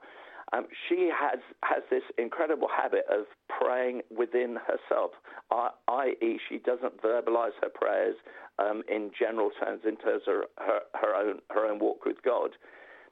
um, 0.53 0.67
she 0.87 1.09
has 1.13 1.39
has 1.63 1.83
this 1.89 2.03
incredible 2.17 2.69
habit 2.69 3.05
of 3.11 3.25
praying 3.49 4.01
within 4.15 4.57
herself, 4.65 5.11
i.e., 5.51 6.39
she 6.47 6.57
doesn't 6.59 7.01
verbalize 7.01 7.51
her 7.61 7.69
prayers 7.69 8.15
um, 8.59 8.83
in 8.87 9.11
general 9.17 9.49
terms 9.59 9.81
in 9.85 9.97
terms 9.97 10.23
of 10.27 10.43
her, 10.57 10.79
her 10.93 11.15
own 11.15 11.39
her 11.49 11.65
own 11.65 11.79
walk 11.79 12.05
with 12.05 12.17
God. 12.23 12.51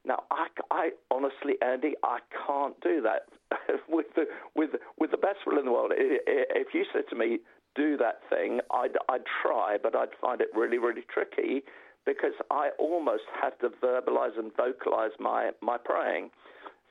Now, 0.06 0.24
I, 0.30 0.48
I 0.70 0.90
honestly, 1.10 1.54
Andy, 1.62 1.96
I 2.04 2.20
can't 2.46 2.80
do 2.82 3.02
that 3.02 3.28
with 3.90 4.08
the 4.16 4.26
with 4.56 4.72
with 5.00 5.12
the 5.12 5.18
best 5.18 5.40
will 5.46 5.60
in 5.60 5.66
the 5.66 5.72
world. 5.72 5.92
If 5.96 6.74
you 6.74 6.86
said 6.94 7.04
to 7.10 7.16
me, 7.16 7.40
"Do 7.76 7.98
that 7.98 8.22
thing," 8.30 8.60
I'd 8.72 8.98
I'd 9.10 9.26
try, 9.42 9.78
but 9.82 9.96
I'd 9.96 10.16
find 10.22 10.42
it 10.42 10.48
really 10.56 10.78
really 10.78 11.04
tricky 11.12 11.64
because 12.06 12.34
I 12.52 12.70
almost 12.78 13.24
have 13.42 13.58
to 13.60 13.70
verbalize 13.84 14.38
and 14.38 14.52
vocalize 14.56 15.12
my 15.20 15.52
my 15.62 15.78
praying. 15.84 16.30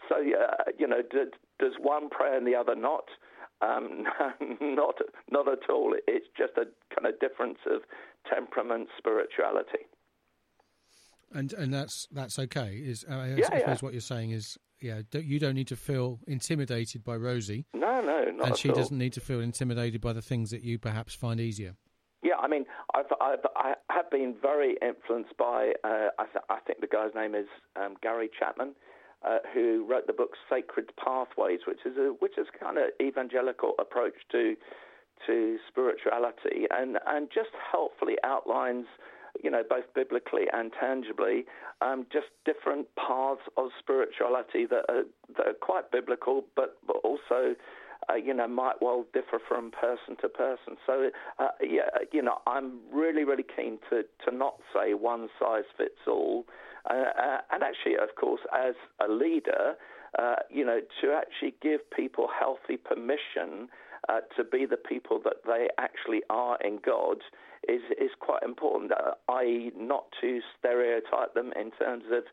So, 0.08 0.16
uh, 0.16 0.70
you 0.78 0.86
know, 0.86 1.02
does 1.58 1.72
one 1.80 2.08
pray 2.10 2.36
and 2.36 2.46
the 2.46 2.54
other 2.54 2.74
not? 2.74 3.04
Um, 3.62 4.04
not, 4.60 4.96
not 5.30 5.48
at 5.48 5.70
all. 5.70 5.94
It's 6.06 6.26
just 6.36 6.52
a 6.56 6.66
kind 6.94 7.06
of 7.12 7.18
difference 7.20 7.58
of 7.70 7.82
temperament, 8.28 8.88
spirituality. 8.98 9.86
And 11.32 11.52
and 11.52 11.74
that's 11.74 12.06
that's 12.12 12.38
okay. 12.38 12.80
Is 12.84 13.04
I 13.10 13.34
yeah, 13.34 13.44
suppose 13.46 13.60
yeah. 13.66 13.76
what 13.80 13.92
you're 13.92 14.00
saying 14.00 14.30
is, 14.30 14.56
yeah, 14.80 15.02
don't, 15.10 15.24
you 15.24 15.40
don't 15.40 15.54
need 15.54 15.66
to 15.68 15.76
feel 15.76 16.20
intimidated 16.28 17.02
by 17.02 17.16
Rosie. 17.16 17.64
No, 17.74 18.00
no, 18.00 18.24
not 18.30 18.46
and 18.46 18.56
she 18.56 18.68
all. 18.68 18.76
doesn't 18.76 18.96
need 18.96 19.14
to 19.14 19.20
feel 19.20 19.40
intimidated 19.40 20.00
by 20.00 20.12
the 20.12 20.22
things 20.22 20.50
that 20.52 20.62
you 20.62 20.78
perhaps 20.78 21.12
find 21.12 21.40
easier. 21.40 21.74
Yeah, 22.22 22.36
I 22.40 22.46
mean, 22.46 22.66
I've, 22.94 23.06
I've 23.20 23.44
I 23.56 23.74
have 23.90 24.10
been 24.10 24.36
very 24.40 24.76
influenced 24.80 25.36
by. 25.36 25.72
Uh, 25.82 26.08
I, 26.18 26.24
th- 26.24 26.44
I 26.48 26.60
think 26.66 26.80
the 26.80 26.86
guy's 26.86 27.14
name 27.16 27.34
is 27.34 27.46
um, 27.74 27.96
Gary 28.00 28.30
Chapman 28.38 28.74
uh, 29.26 29.38
who 29.52 29.84
wrote 29.88 30.06
the 30.06 30.12
book 30.12 30.32
Sacred 30.48 30.90
Pathways, 30.96 31.60
which 31.66 31.80
is 31.84 31.96
a 31.96 32.14
which 32.18 32.38
is 32.38 32.46
kind 32.58 32.78
of 32.78 32.84
evangelical 33.00 33.74
approach 33.78 34.14
to 34.32 34.56
to 35.26 35.58
spirituality, 35.68 36.66
and 36.70 36.98
and 37.06 37.28
just 37.32 37.50
helpfully 37.72 38.16
outlines, 38.24 38.86
you 39.42 39.50
know, 39.50 39.62
both 39.68 39.84
biblically 39.94 40.44
and 40.52 40.72
tangibly, 40.78 41.44
um, 41.80 42.06
just 42.12 42.26
different 42.44 42.86
paths 42.96 43.40
of 43.56 43.70
spirituality 43.78 44.66
that 44.66 44.84
are, 44.88 45.04
that 45.36 45.46
are 45.46 45.58
quite 45.60 45.90
biblical, 45.90 46.44
but 46.56 46.76
but 46.86 46.96
also. 47.04 47.54
Uh, 48.08 48.14
you 48.14 48.34
know, 48.34 48.48
might 48.48 48.80
well 48.80 49.04
differ 49.12 49.38
from 49.46 49.70
person 49.70 50.16
to 50.20 50.28
person. 50.28 50.76
So, 50.86 51.10
uh, 51.38 51.48
yeah, 51.60 51.88
you 52.12 52.22
know, 52.22 52.38
I'm 52.46 52.80
really, 52.92 53.24
really 53.24 53.44
keen 53.44 53.78
to, 53.90 54.02
to 54.24 54.36
not 54.36 54.56
say 54.74 54.94
one 54.94 55.28
size 55.38 55.64
fits 55.76 56.00
all, 56.06 56.44
uh, 56.90 56.94
uh, 56.94 57.38
and 57.50 57.62
actually, 57.62 57.94
of 57.94 58.14
course, 58.20 58.40
as 58.52 58.74
a 59.00 59.10
leader, 59.10 59.74
uh, 60.18 60.36
you 60.50 60.64
know, 60.64 60.80
to 61.00 61.12
actually 61.12 61.54
give 61.62 61.80
people 61.90 62.28
healthy 62.38 62.76
permission 62.76 63.68
uh, 64.08 64.20
to 64.36 64.44
be 64.44 64.66
the 64.66 64.76
people 64.76 65.20
that 65.24 65.36
they 65.46 65.68
actually 65.78 66.20
are 66.28 66.58
in 66.62 66.78
God 66.84 67.18
is 67.68 67.80
is 67.98 68.10
quite 68.20 68.42
important. 68.42 68.92
I.e., 69.28 69.72
not 69.76 70.04
to 70.20 70.40
stereotype 70.58 71.32
them 71.34 71.52
in 71.58 71.70
terms 71.72 72.04
of 72.12 72.24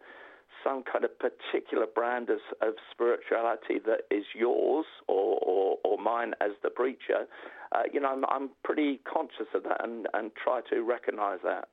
some 0.63 0.83
kind 0.83 1.05
of 1.05 1.11
particular 1.19 1.85
brand 1.85 2.29
of, 2.29 2.39
of 2.61 2.75
spirituality 2.91 3.79
that 3.85 4.01
is 4.15 4.25
yours 4.35 4.85
or, 5.07 5.39
or, 5.41 5.77
or 5.83 5.97
mine 5.97 6.33
as 6.41 6.51
the 6.63 6.69
preacher. 6.69 7.27
Uh, 7.71 7.83
you 7.91 7.99
know, 7.99 8.09
I'm, 8.09 8.25
I'm 8.25 8.49
pretty 8.63 8.99
conscious 9.11 9.47
of 9.55 9.63
that 9.63 9.83
and, 9.83 10.07
and 10.13 10.31
try 10.35 10.61
to 10.69 10.81
recognise 10.81 11.39
that. 11.43 11.69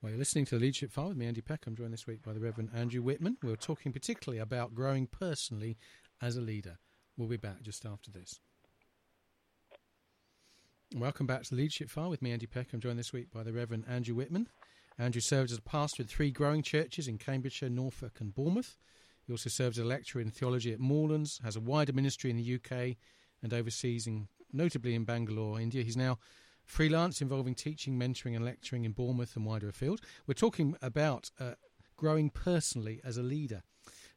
Well, 0.00 0.10
you're 0.10 0.18
listening 0.18 0.44
to 0.46 0.56
the 0.56 0.60
Leadership 0.60 0.92
File 0.92 1.08
with 1.08 1.16
me, 1.16 1.26
Andy 1.26 1.40
Peck. 1.40 1.66
I'm 1.66 1.74
joined 1.74 1.92
this 1.92 2.06
week 2.06 2.22
by 2.22 2.32
the 2.32 2.40
Reverend 2.40 2.70
Andrew 2.74 3.02
Whitman. 3.02 3.38
We're 3.42 3.56
talking 3.56 3.92
particularly 3.92 4.40
about 4.40 4.74
growing 4.74 5.06
personally 5.06 5.78
as 6.20 6.36
a 6.36 6.40
leader. 6.40 6.78
We'll 7.16 7.28
be 7.28 7.38
back 7.38 7.62
just 7.62 7.86
after 7.86 8.10
this. 8.10 8.38
Welcome 10.94 11.26
back 11.26 11.42
to 11.44 11.50
the 11.50 11.56
Leadership 11.56 11.90
File 11.90 12.10
with 12.10 12.22
me, 12.22 12.30
Andy 12.30 12.46
Peck. 12.46 12.68
I'm 12.72 12.80
joined 12.80 12.98
this 12.98 13.12
week 13.12 13.32
by 13.32 13.42
the 13.42 13.52
Reverend 13.52 13.84
Andrew 13.88 14.14
Whitman. 14.14 14.48
Andrew 14.98 15.20
serves 15.20 15.52
as 15.52 15.58
a 15.58 15.62
pastor 15.62 16.02
in 16.02 16.08
three 16.08 16.30
growing 16.30 16.62
churches 16.62 17.06
in 17.08 17.18
Cambridgeshire, 17.18 17.68
Norfolk, 17.68 18.20
and 18.20 18.34
Bournemouth. 18.34 18.76
He 19.26 19.32
also 19.32 19.50
serves 19.50 19.78
as 19.78 19.84
a 19.84 19.88
lecturer 19.88 20.22
in 20.22 20.30
theology 20.30 20.72
at 20.72 20.78
Moorlands, 20.80 21.40
has 21.42 21.56
a 21.56 21.60
wider 21.60 21.92
ministry 21.92 22.30
in 22.30 22.36
the 22.36 22.54
UK 22.54 22.96
and 23.42 23.52
overseas, 23.52 24.06
in, 24.06 24.28
notably 24.52 24.94
in 24.94 25.04
Bangalore, 25.04 25.60
India. 25.60 25.82
He's 25.82 25.96
now 25.96 26.18
freelance 26.64 27.20
involving 27.20 27.54
teaching, 27.54 27.98
mentoring, 27.98 28.34
and 28.36 28.44
lecturing 28.44 28.84
in 28.84 28.92
Bournemouth 28.92 29.36
and 29.36 29.44
wider 29.44 29.68
afield. 29.68 30.00
We're 30.26 30.34
talking 30.34 30.76
about 30.80 31.30
uh, 31.38 31.52
growing 31.96 32.30
personally 32.30 33.00
as 33.04 33.18
a 33.18 33.22
leader. 33.22 33.62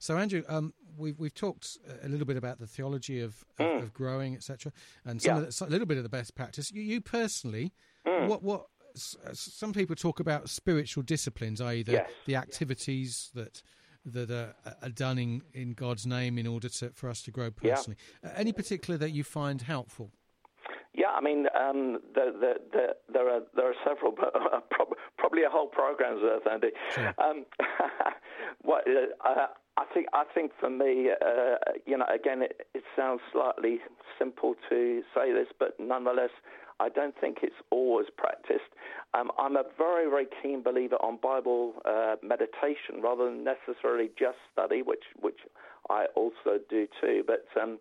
So, 0.01 0.17
Andrew, 0.17 0.43
um, 0.48 0.74
we've 0.98 1.19
we've 1.19 1.33
talked 1.33 1.77
a 2.01 2.07
little 2.07 2.25
bit 2.25 2.38
about 2.38 2.57
the 2.59 2.67
theology 2.67 3.19
of 3.19 3.43
of, 3.59 3.65
Mm. 3.65 3.81
of 3.83 3.93
growing, 3.93 4.33
etc., 4.36 4.71
and 5.03 5.21
some 5.21 5.36
Yeah. 5.36 5.48
of 5.48 5.57
the, 5.57 5.65
a 5.65 5.67
little 5.67 5.86
bit 5.88 5.98
of 5.98 6.03
the 6.03 6.09
best 6.09 6.36
practice. 6.36 6.71
You, 6.71 6.81
you 6.81 7.01
personally, 7.01 7.74
Mm. 8.05 8.29
what 8.29 8.41
what 8.41 8.67
some 8.96 9.74
people 9.74 9.96
talk 9.96 10.19
about 10.19 10.50
spiritual 10.50 11.03
disciplines, 11.03 11.62
i.e., 11.62 11.84
the, 11.84 11.93
Yes. 11.93 12.10
the 12.25 12.36
activities 12.36 13.29
that 13.36 13.62
that 14.05 14.31
are, 14.31 14.55
are 14.81 14.89
done 14.89 15.17
in, 15.19 15.41
in 15.53 15.74
God's 15.74 16.08
name 16.08 16.38
in 16.38 16.48
order 16.48 16.69
to, 16.69 16.89
for 16.91 17.10
us 17.10 17.22
to 17.24 17.31
grow 17.31 17.50
Yeah. 17.62 17.75
personally. 17.75 17.98
Uh, 18.24 18.29
any 18.36 18.53
particular 18.53 18.98
that 18.98 19.12
you 19.12 19.24
find 19.24 19.62
helpful? 19.62 20.12
Yeah, 20.93 21.10
I 21.12 21.22
mean, 21.22 21.48
um, 21.53 22.00
the, 22.15 22.34
the, 22.39 22.53
the, 22.72 22.86
there 23.13 23.29
are 23.29 23.41
there 23.55 23.69
are 23.69 23.75
several, 23.86 24.12
but 24.12 24.34
uh, 24.53 24.62
prob- 24.72 24.96
probably 25.17 25.43
a 25.43 25.50
whole 25.50 25.67
program's 25.67 26.22
worth, 26.22 26.48
Andy. 26.51 26.69
Sure. 26.96 27.13
Um, 27.19 27.46
what 28.62 28.86
uh, 28.88 29.48
I 29.77 29.86
think 29.93 30.08
I 30.13 30.24
think 30.34 30.51
for 30.60 30.69
me, 30.69 31.10
uh, 31.12 31.55
you 31.86 31.98
know, 31.98 32.05
again, 32.13 32.41
it, 32.41 32.67
it 32.74 32.84
sounds 32.96 33.22
slightly 33.31 33.79
simple 34.17 34.55
to 34.69 35.01
say 35.15 35.31
this, 35.31 35.48
but 35.60 35.75
nonetheless, 35.79 36.31
I 36.79 36.89
don't 36.89 37.15
think 37.19 37.39
it's 37.43 37.55
always 37.71 38.07
practiced. 38.17 38.71
Um, 39.13 39.31
I'm 39.38 39.55
a 39.55 39.63
very 39.77 40.09
very 40.09 40.27
keen 40.41 40.63
believer 40.63 40.95
on 40.95 41.17
Bible 41.21 41.74
uh, 41.86 42.15
meditation 42.24 43.01
rather 43.01 43.25
than 43.25 43.43
necessarily 43.43 44.09
just 44.17 44.38
study, 44.51 44.81
which 44.81 45.03
which 45.19 45.39
I 45.89 46.05
also 46.15 46.59
do 46.69 46.88
too, 47.01 47.24
but. 47.25 47.45
Um, 47.62 47.79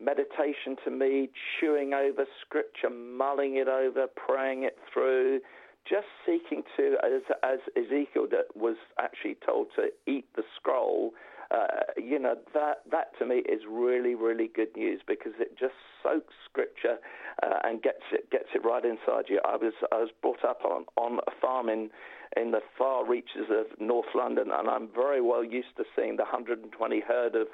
meditation 0.00 0.76
to 0.84 0.92
me, 0.92 1.28
chewing 1.58 1.92
over 1.92 2.24
scripture, 2.40 2.88
mulling 2.88 3.56
it 3.56 3.66
over, 3.66 4.06
praying 4.06 4.62
it 4.62 4.78
through, 4.92 5.40
just 5.88 6.06
seeking 6.26 6.62
to, 6.76 6.96
as, 7.04 7.22
as 7.42 7.58
Ezekiel 7.76 8.28
was 8.54 8.76
actually 9.00 9.36
told 9.44 9.68
to 9.76 9.88
eat 10.06 10.26
the 10.36 10.42
scroll. 10.56 11.12
Uh, 11.50 11.66
you 11.96 12.18
know 12.18 12.34
that 12.52 12.82
that 12.90 13.18
to 13.18 13.24
me 13.24 13.36
is 13.36 13.62
really 13.66 14.14
really 14.14 14.50
good 14.54 14.68
news 14.76 15.00
because 15.06 15.32
it 15.40 15.58
just 15.58 15.72
soaks 16.02 16.34
scripture 16.44 16.98
uh, 17.42 17.58
and 17.64 17.82
gets 17.82 18.02
it 18.12 18.30
gets 18.30 18.48
it 18.54 18.62
right 18.64 18.84
inside 18.84 19.24
you. 19.28 19.40
I 19.46 19.56
was 19.56 19.72
I 19.90 19.96
was 19.96 20.10
brought 20.20 20.44
up 20.44 20.60
on 20.64 20.84
on 20.96 21.20
a 21.26 21.30
farm 21.40 21.68
in 21.68 21.90
in 22.36 22.50
the 22.50 22.60
far 22.76 23.06
reaches 23.06 23.48
of 23.50 23.66
North 23.80 24.12
London, 24.14 24.50
and 24.52 24.68
I'm 24.68 24.88
very 24.94 25.22
well 25.22 25.42
used 25.42 25.76
to 25.78 25.84
seeing 25.96 26.16
the 26.16 26.24
120 26.24 27.00
herd 27.00 27.34
of 27.34 27.46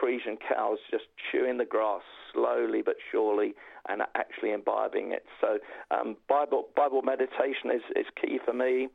Frisian 0.00 0.36
cows 0.36 0.78
just 0.90 1.04
chewing 1.30 1.58
the 1.58 1.64
grass 1.64 2.02
slowly 2.32 2.82
but 2.82 2.96
surely 3.12 3.54
and 3.88 4.02
actually 4.14 4.52
imbibing 4.52 5.12
it. 5.12 5.24
So 5.40 5.58
um, 5.90 6.16
Bible 6.28 6.68
Bible 6.76 7.02
meditation 7.02 7.70
is, 7.74 7.82
is 7.96 8.06
key 8.20 8.38
for 8.44 8.52
me. 8.52 8.88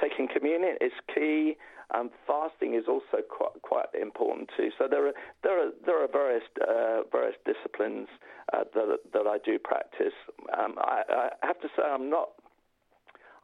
Taking 0.00 0.28
communion 0.28 0.76
is 0.80 0.92
key. 1.14 1.56
Um, 1.94 2.10
fasting 2.26 2.74
is 2.74 2.84
also 2.88 3.22
quite 3.28 3.60
quite 3.62 3.86
important 4.00 4.50
too. 4.56 4.70
So 4.78 4.86
there 4.88 5.06
are 5.08 5.12
there 5.42 5.66
are 5.66 5.70
there 5.84 6.02
are 6.02 6.08
various 6.08 6.44
uh, 6.60 7.02
various 7.10 7.36
disciplines 7.44 8.08
uh, 8.52 8.64
that 8.74 8.98
that 9.12 9.26
I 9.26 9.38
do 9.44 9.58
practice. 9.58 10.14
Um, 10.58 10.76
I, 10.78 11.02
I 11.42 11.46
have 11.46 11.60
to 11.60 11.68
say 11.76 11.82
I'm 11.82 12.08
not 12.08 12.30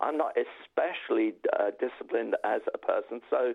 I'm 0.00 0.16
not 0.16 0.36
especially 0.36 1.34
uh, 1.58 1.70
disciplined 1.80 2.36
as 2.44 2.60
a 2.72 2.78
person. 2.78 3.20
So 3.30 3.54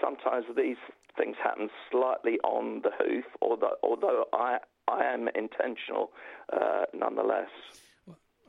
sometimes 0.00 0.46
these 0.56 0.76
things 1.16 1.36
happen 1.42 1.68
slightly 1.90 2.38
on 2.44 2.82
the 2.82 2.90
hoof, 2.98 3.24
although, 3.42 3.76
although 3.82 4.24
I, 4.32 4.58
I 4.88 5.04
am 5.04 5.28
intentional 5.34 6.10
uh, 6.52 6.84
nonetheless. 6.94 7.48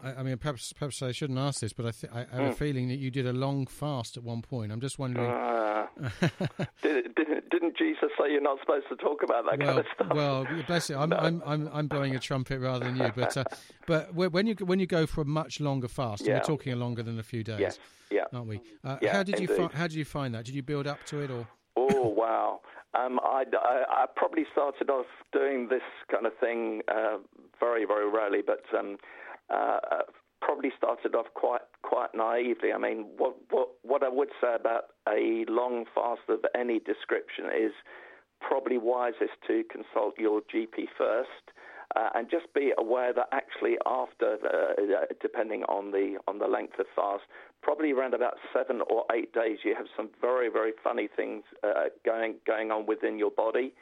I, 0.03 0.19
I 0.19 0.23
mean, 0.23 0.37
perhaps 0.37 0.73
perhaps 0.73 1.01
I 1.01 1.11
shouldn't 1.11 1.39
ask 1.39 1.61
this, 1.61 1.73
but 1.73 1.85
I, 1.85 1.91
th- 1.91 2.13
I 2.13 2.19
have 2.19 2.29
mm. 2.29 2.49
a 2.49 2.53
feeling 2.53 2.87
that 2.89 2.97
you 2.97 3.11
did 3.11 3.27
a 3.27 3.33
long 3.33 3.65
fast 3.67 4.17
at 4.17 4.23
one 4.23 4.41
point. 4.41 4.71
I'm 4.71 4.81
just 4.81 4.99
wondering. 4.99 5.29
Uh, 5.29 5.87
did, 6.81 7.15
didn't 7.51 7.77
Jesus 7.77 8.09
say 8.17 8.31
you're 8.31 8.41
not 8.41 8.59
supposed 8.59 8.85
to 8.89 8.95
talk 8.95 9.23
about 9.23 9.45
that 9.45 9.59
well, 9.59 9.67
kind 9.67 9.79
of 9.79 9.85
stuff? 9.93 10.13
Well, 10.13 10.47
bless 10.67 10.89
you. 10.89 10.97
I'm, 10.97 11.09
no. 11.09 11.17
I'm, 11.17 11.43
I'm, 11.45 11.69
I'm 11.71 11.87
blowing 11.87 12.15
a 12.15 12.19
trumpet 12.19 12.59
rather 12.59 12.85
than 12.85 12.95
you. 12.95 13.11
But 13.15 13.37
uh, 13.37 13.43
but 13.87 14.13
when 14.13 14.47
you 14.47 14.55
when 14.61 14.79
you 14.79 14.87
go 14.87 15.05
for 15.05 15.21
a 15.21 15.25
much 15.25 15.59
longer 15.59 15.87
fast, 15.87 16.25
yeah. 16.25 16.35
we're 16.35 16.43
talking 16.43 16.77
longer 16.79 17.03
than 17.03 17.19
a 17.19 17.23
few 17.23 17.43
days, 17.43 17.59
yes. 17.59 17.79
yeah, 18.09 18.23
aren't 18.33 18.47
we? 18.47 18.61
Uh, 18.83 18.97
yeah, 19.01 19.13
how 19.13 19.23
did 19.23 19.35
indeed. 19.35 19.49
you 19.49 19.67
fi- 19.67 19.75
how 19.75 19.87
did 19.87 19.95
you 19.95 20.05
find 20.05 20.33
that? 20.35 20.45
Did 20.45 20.55
you 20.55 20.63
build 20.63 20.87
up 20.87 21.03
to 21.07 21.19
it 21.19 21.31
or? 21.31 21.47
Oh 21.77 22.07
wow! 22.07 22.61
Um, 22.93 23.19
I, 23.23 23.45
I, 23.53 23.83
I, 23.89 24.05
probably 24.13 24.45
started 24.51 24.89
off 24.89 25.05
doing 25.31 25.69
this 25.69 25.81
kind 26.11 26.25
of 26.25 26.33
thing 26.37 26.81
uh, 26.89 27.17
very 27.59 27.85
very 27.85 28.09
rarely, 28.09 28.41
but 28.45 28.63
um, 28.77 28.97
probably 30.41 30.71
started 30.77 31.15
off 31.15 31.27
quite 31.33 31.61
quite 31.81 32.09
naively. 32.13 32.73
I 32.73 32.77
mean, 32.77 33.05
what 33.17 33.35
what 33.49 33.69
what 33.83 34.03
I 34.03 34.09
would 34.09 34.29
say 34.41 34.55
about 34.55 34.85
a 35.07 35.45
long 35.47 35.85
fast 35.93 36.21
of 36.29 36.39
any 36.55 36.79
description 36.79 37.45
is 37.55 37.71
probably 38.41 38.77
wisest 38.77 39.37
to 39.47 39.63
consult 39.71 40.17
your 40.17 40.41
GP 40.41 40.87
first. 40.97 41.55
Uh, 41.93 42.07
and 42.15 42.29
just 42.31 42.45
be 42.53 42.71
aware 42.77 43.11
that 43.11 43.27
actually 43.33 43.75
after, 43.85 44.37
uh, 44.45 45.05
depending 45.21 45.63
on 45.63 45.91
the 45.91 46.17
on 46.25 46.39
the 46.39 46.47
length 46.47 46.79
of 46.79 46.85
fast, 46.95 47.23
probably 47.61 47.91
around 47.91 48.13
about 48.13 48.35
seven 48.53 48.81
or 48.89 49.03
eight 49.13 49.33
days, 49.33 49.57
you 49.65 49.75
have 49.75 49.87
some 49.97 50.09
very 50.21 50.49
very 50.49 50.71
funny 50.81 51.09
things 51.13 51.43
uh, 51.63 51.91
going 52.05 52.35
going 52.47 52.71
on 52.71 52.85
within 52.85 53.19
your 53.19 53.31
body. 53.31 53.73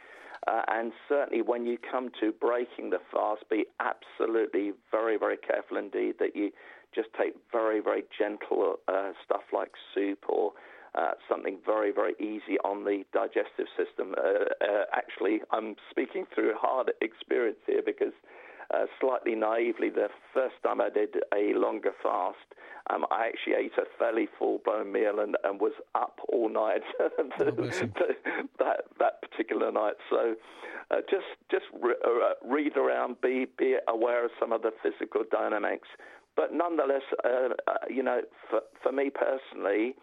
Uh, 0.48 0.62
and 0.68 0.92
certainly 1.08 1.42
when 1.42 1.66
you 1.66 1.78
come 1.78 2.10
to 2.20 2.32
breaking 2.32 2.90
the 2.90 3.00
fast, 3.12 3.44
be 3.50 3.66
absolutely 3.80 4.72
very, 4.92 5.18
very 5.18 5.38
careful 5.38 5.78
indeed 5.78 6.16
that 6.20 6.36
you 6.36 6.52
just 6.94 7.10
take 7.20 7.34
very, 7.52 7.80
very 7.80 8.04
gentle 8.18 8.76
uh, 8.88 9.12
stuff 9.26 9.44
like 9.54 9.72
soup 9.94 10.20
or 10.28 10.54
uh, 10.96 11.12
something 11.30 11.58
very, 11.66 11.92
very 11.92 12.14
easy 12.20 12.58
on 12.64 12.84
the 12.84 13.04
digestive 13.14 13.68
system. 13.78 14.16
Uh, 14.18 14.46
uh, 14.66 14.86
actually, 14.94 15.42
I'm 15.52 15.76
speaking 15.92 16.26
through 16.34 16.54
hard 16.58 16.92
experience 17.02 17.60
here 17.68 17.82
because 17.86 18.14
uh, 18.74 18.86
slightly 19.00 19.36
naively, 19.36 19.90
the 19.90 20.10
first 20.34 20.56
time 20.64 20.82
I 20.82 20.90
did 20.90 21.16
a 21.34 21.58
longer 21.58 21.92
fast, 22.04 22.38
um, 22.90 23.06
I 23.12 23.28
actually 23.28 23.54
ate 23.66 23.74
a 23.78 23.86
fairly 23.98 24.28
full-blown 24.38 24.92
meal 24.92 25.20
and, 25.20 25.38
and 25.44 25.60
was 25.60 25.74
up 25.96 26.20
all 26.32 26.50
night 26.50 26.82
oh, 27.00 27.10
that 27.40 28.86
that 29.00 29.22
particular 29.22 29.72
night. 29.72 29.94
So 30.10 30.36
uh, 30.92 30.98
just 31.10 31.26
just 31.52 31.66
re- 31.82 32.02
uh, 32.06 32.34
read 32.44 32.78
around, 32.78 33.22
be 33.22 33.46
be 33.58 33.78
aware 33.88 34.26
of 34.26 34.32
some 34.40 34.52
of 34.52 34.62
the 34.62 34.72
physical 34.82 35.24
dynamics. 35.32 35.88
But 36.36 36.54
nonetheless, 36.54 37.04
uh, 37.24 37.50
uh, 37.68 37.74
you 37.90 38.02
know, 38.02 38.22
for, 38.50 38.62
for 38.82 38.92
me 38.92 39.10
personally, 39.10 39.96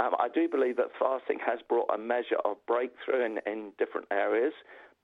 um, 0.00 0.12
I 0.18 0.28
do 0.28 0.48
believe 0.48 0.76
that 0.76 0.88
fasting 0.98 1.38
has 1.46 1.60
brought 1.68 1.88
a 1.94 1.98
measure 1.98 2.40
of 2.44 2.56
breakthrough 2.66 3.24
in, 3.24 3.38
in 3.46 3.72
different 3.78 4.08
areas 4.10 4.52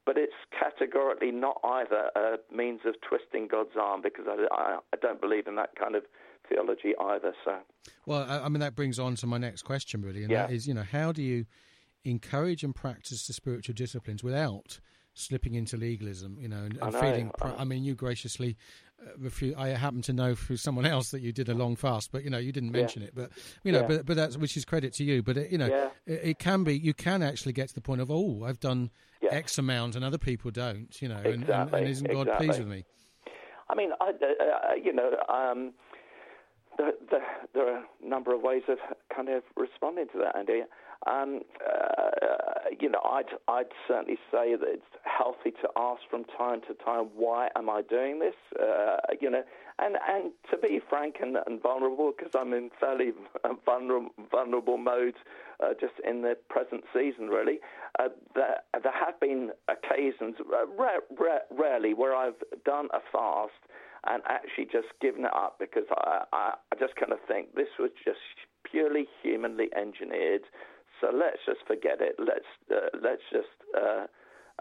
but 0.05 0.17
it's 0.19 0.33
categorically 0.59 1.31
not 1.31 1.61
either 1.65 2.11
a 2.17 2.37
means 2.55 2.81
of 2.87 2.95
twisting 3.09 3.49
God's 3.49 3.77
arm 3.81 4.03
because 4.03 4.27
I, 4.29 4.47
I, 4.53 4.79
I, 4.93 4.97
don't 5.01 5.21
believe 5.21 5.47
in 5.47 5.55
that 5.57 5.77
kind 5.77 5.95
of 5.95 6.03
theology 6.49 6.95
either. 7.01 7.33
So, 7.45 7.59
well, 8.07 8.27
I, 8.29 8.41
I 8.41 8.49
mean 8.49 8.61
that 8.61 8.75
brings 8.75 8.99
on 8.99 9.15
to 9.17 9.27
my 9.27 9.39
next 9.39 9.63
question, 9.63 10.03
really, 10.03 10.23
and 10.23 10.31
yeah. 10.31 10.47
that 10.47 10.53
is, 10.53 10.67
you 10.67 10.75
know, 10.75 10.83
how 10.83 11.13
do 11.13 11.23
you 11.23 11.47
encourage 12.05 12.65
and 12.65 12.75
practice 12.75 13.27
the 13.27 13.33
spiritual 13.33 13.75
disciplines 13.75 14.25
without 14.25 14.81
slipping 15.15 15.55
into 15.55 15.77
legalism? 15.77 16.37
You 16.41 16.49
know, 16.49 16.59
and, 16.59 16.75
and 16.75 16.83
I 16.83 16.91
know, 16.91 17.01
feeling. 17.01 17.31
I 17.41 17.65
mean, 17.65 17.85
you 17.85 17.95
graciously 17.95 18.57
uh, 19.01 19.11
refuse. 19.19 19.55
I 19.57 19.69
happen 19.69 20.03
to 20.03 20.13
know 20.13 20.35
through 20.35 20.57
someone 20.57 20.87
else 20.87 21.13
that 21.13 21.21
you 21.21 21.33
did 21.33 21.49
a 21.49 21.55
long 21.55 21.77
fast, 21.77 22.11
but 22.11 22.25
you 22.25 22.31
know, 22.31 22.39
you 22.39 22.51
didn't 22.51 22.73
mention 22.73 23.03
yeah. 23.03 23.09
it. 23.09 23.15
But 23.15 23.31
you 23.63 23.71
know, 23.71 23.83
yeah. 23.83 23.87
but 23.87 24.07
but 24.07 24.17
that's 24.17 24.37
which 24.37 24.57
is 24.57 24.65
credit 24.65 24.95
to 24.95 25.05
you. 25.05 25.23
But 25.23 25.37
it, 25.37 25.53
you 25.53 25.59
know, 25.59 25.69
yeah. 25.69 25.91
it, 26.07 26.21
it, 26.25 26.39
can 26.41 26.65
be. 26.65 26.77
You 26.77 26.93
can 26.93 27.23
actually 27.23 27.53
get 27.53 27.69
to 27.69 27.75
the 27.75 27.81
point 27.81 28.01
of, 28.01 28.11
oh, 28.11 28.45
I've 28.45 28.59
done 28.59 28.91
X 29.33 29.59
amount, 29.59 29.97
and 29.97 30.05
other 30.05 30.19
people 30.19 30.51
don't. 30.51 31.01
You 31.01 31.09
know, 31.09 31.17
exactly. 31.17 31.33
and, 31.33 31.51
and, 31.51 31.75
and, 31.75 31.89
isn't 31.89 32.07
God 32.11 32.23
exactly. 32.23 32.47
pleased 32.47 32.61
with 32.61 32.69
me? 32.69 32.85
I 33.71 33.75
mean, 33.75 33.91
I, 34.01 34.09
uh, 34.09 34.11
uh 34.11 34.75
you 34.75 34.93
know. 34.93 35.11
Um, 35.29 35.73
the, 36.79 36.93
the, 37.11 37.19
there 37.55 37.69
are 37.69 37.79
a 37.79 38.09
number 38.09 38.35
of 38.35 38.43
ways 38.43 38.63
of 38.69 38.79
kind 39.15 39.29
of 39.29 39.43
responding 39.57 40.07
to 40.13 40.19
that, 40.19 40.37
Andy. 40.37 40.63
Um, 41.07 41.41
uh, 41.61 42.11
you 42.81 42.89
know, 42.89 43.01
I'd, 43.05 43.27
I'd 43.49 43.73
certainly 43.89 44.19
say 44.31 44.57
that 44.57 44.67
it's 44.67 44.83
healthy 45.05 45.51
to 45.63 45.69
ask 45.77 46.03
from 46.11 46.25
time 46.25 46.61
to 46.69 46.75
time, 46.85 47.11
why 47.15 47.49
am 47.57 47.69
I 47.69 47.83
doing 47.83 48.19
this? 48.19 48.35
Uh, 48.61 48.97
you 49.21 49.31
know, 49.31 49.43
and, 49.79 49.97
and 50.09 50.33
to 50.51 50.57
be 50.57 50.81
frank 50.89 51.17
and, 51.21 51.37
and 51.47 51.63
vulnerable, 51.63 52.13
because 52.17 52.33
I'm 52.35 52.53
in 52.53 52.71
fairly 52.79 53.13
vulnerable, 53.65 54.11
vulnerable 54.31 54.79
mode 54.79 55.15
uh, 55.63 55.75
just 55.81 55.95
in 56.09 56.23
the 56.23 56.37
present 56.49 56.85
season, 56.95 57.29
really. 57.29 57.59
Uh, 57.99 58.09
there, 58.35 58.57
there 58.83 58.93
have 58.93 59.19
been 59.21 59.51
occasions, 59.69 60.37
uh, 60.41 60.67
rare, 60.79 61.01
rare, 61.19 61.43
rarely, 61.51 61.95
where 61.95 62.15
I've 62.15 62.41
done 62.65 62.89
a 62.93 63.01
fast 63.11 63.53
and 64.07 64.23
actually 64.27 64.65
just 64.65 64.89
given 65.01 65.25
it 65.25 65.35
up 65.35 65.57
because 65.61 65.87
I, 65.91 66.25
I, 66.33 66.53
I 66.73 66.77
just 66.79 66.97
kind 66.97 67.13
of 67.13 67.19
think 67.29 67.55
this 67.55 67.69
was 67.79 67.91
just 68.05 68.19
purely 68.69 69.07
humanly 69.23 69.69
engineered. 69.77 70.43
So 71.03 71.11
let's 71.13 71.39
just 71.45 71.67
forget 71.67 72.01
it. 72.01 72.15
Let's 72.19 72.47
uh, 72.71 72.97
let's 73.03 73.23
just 73.33 73.51
uh, 73.77 74.07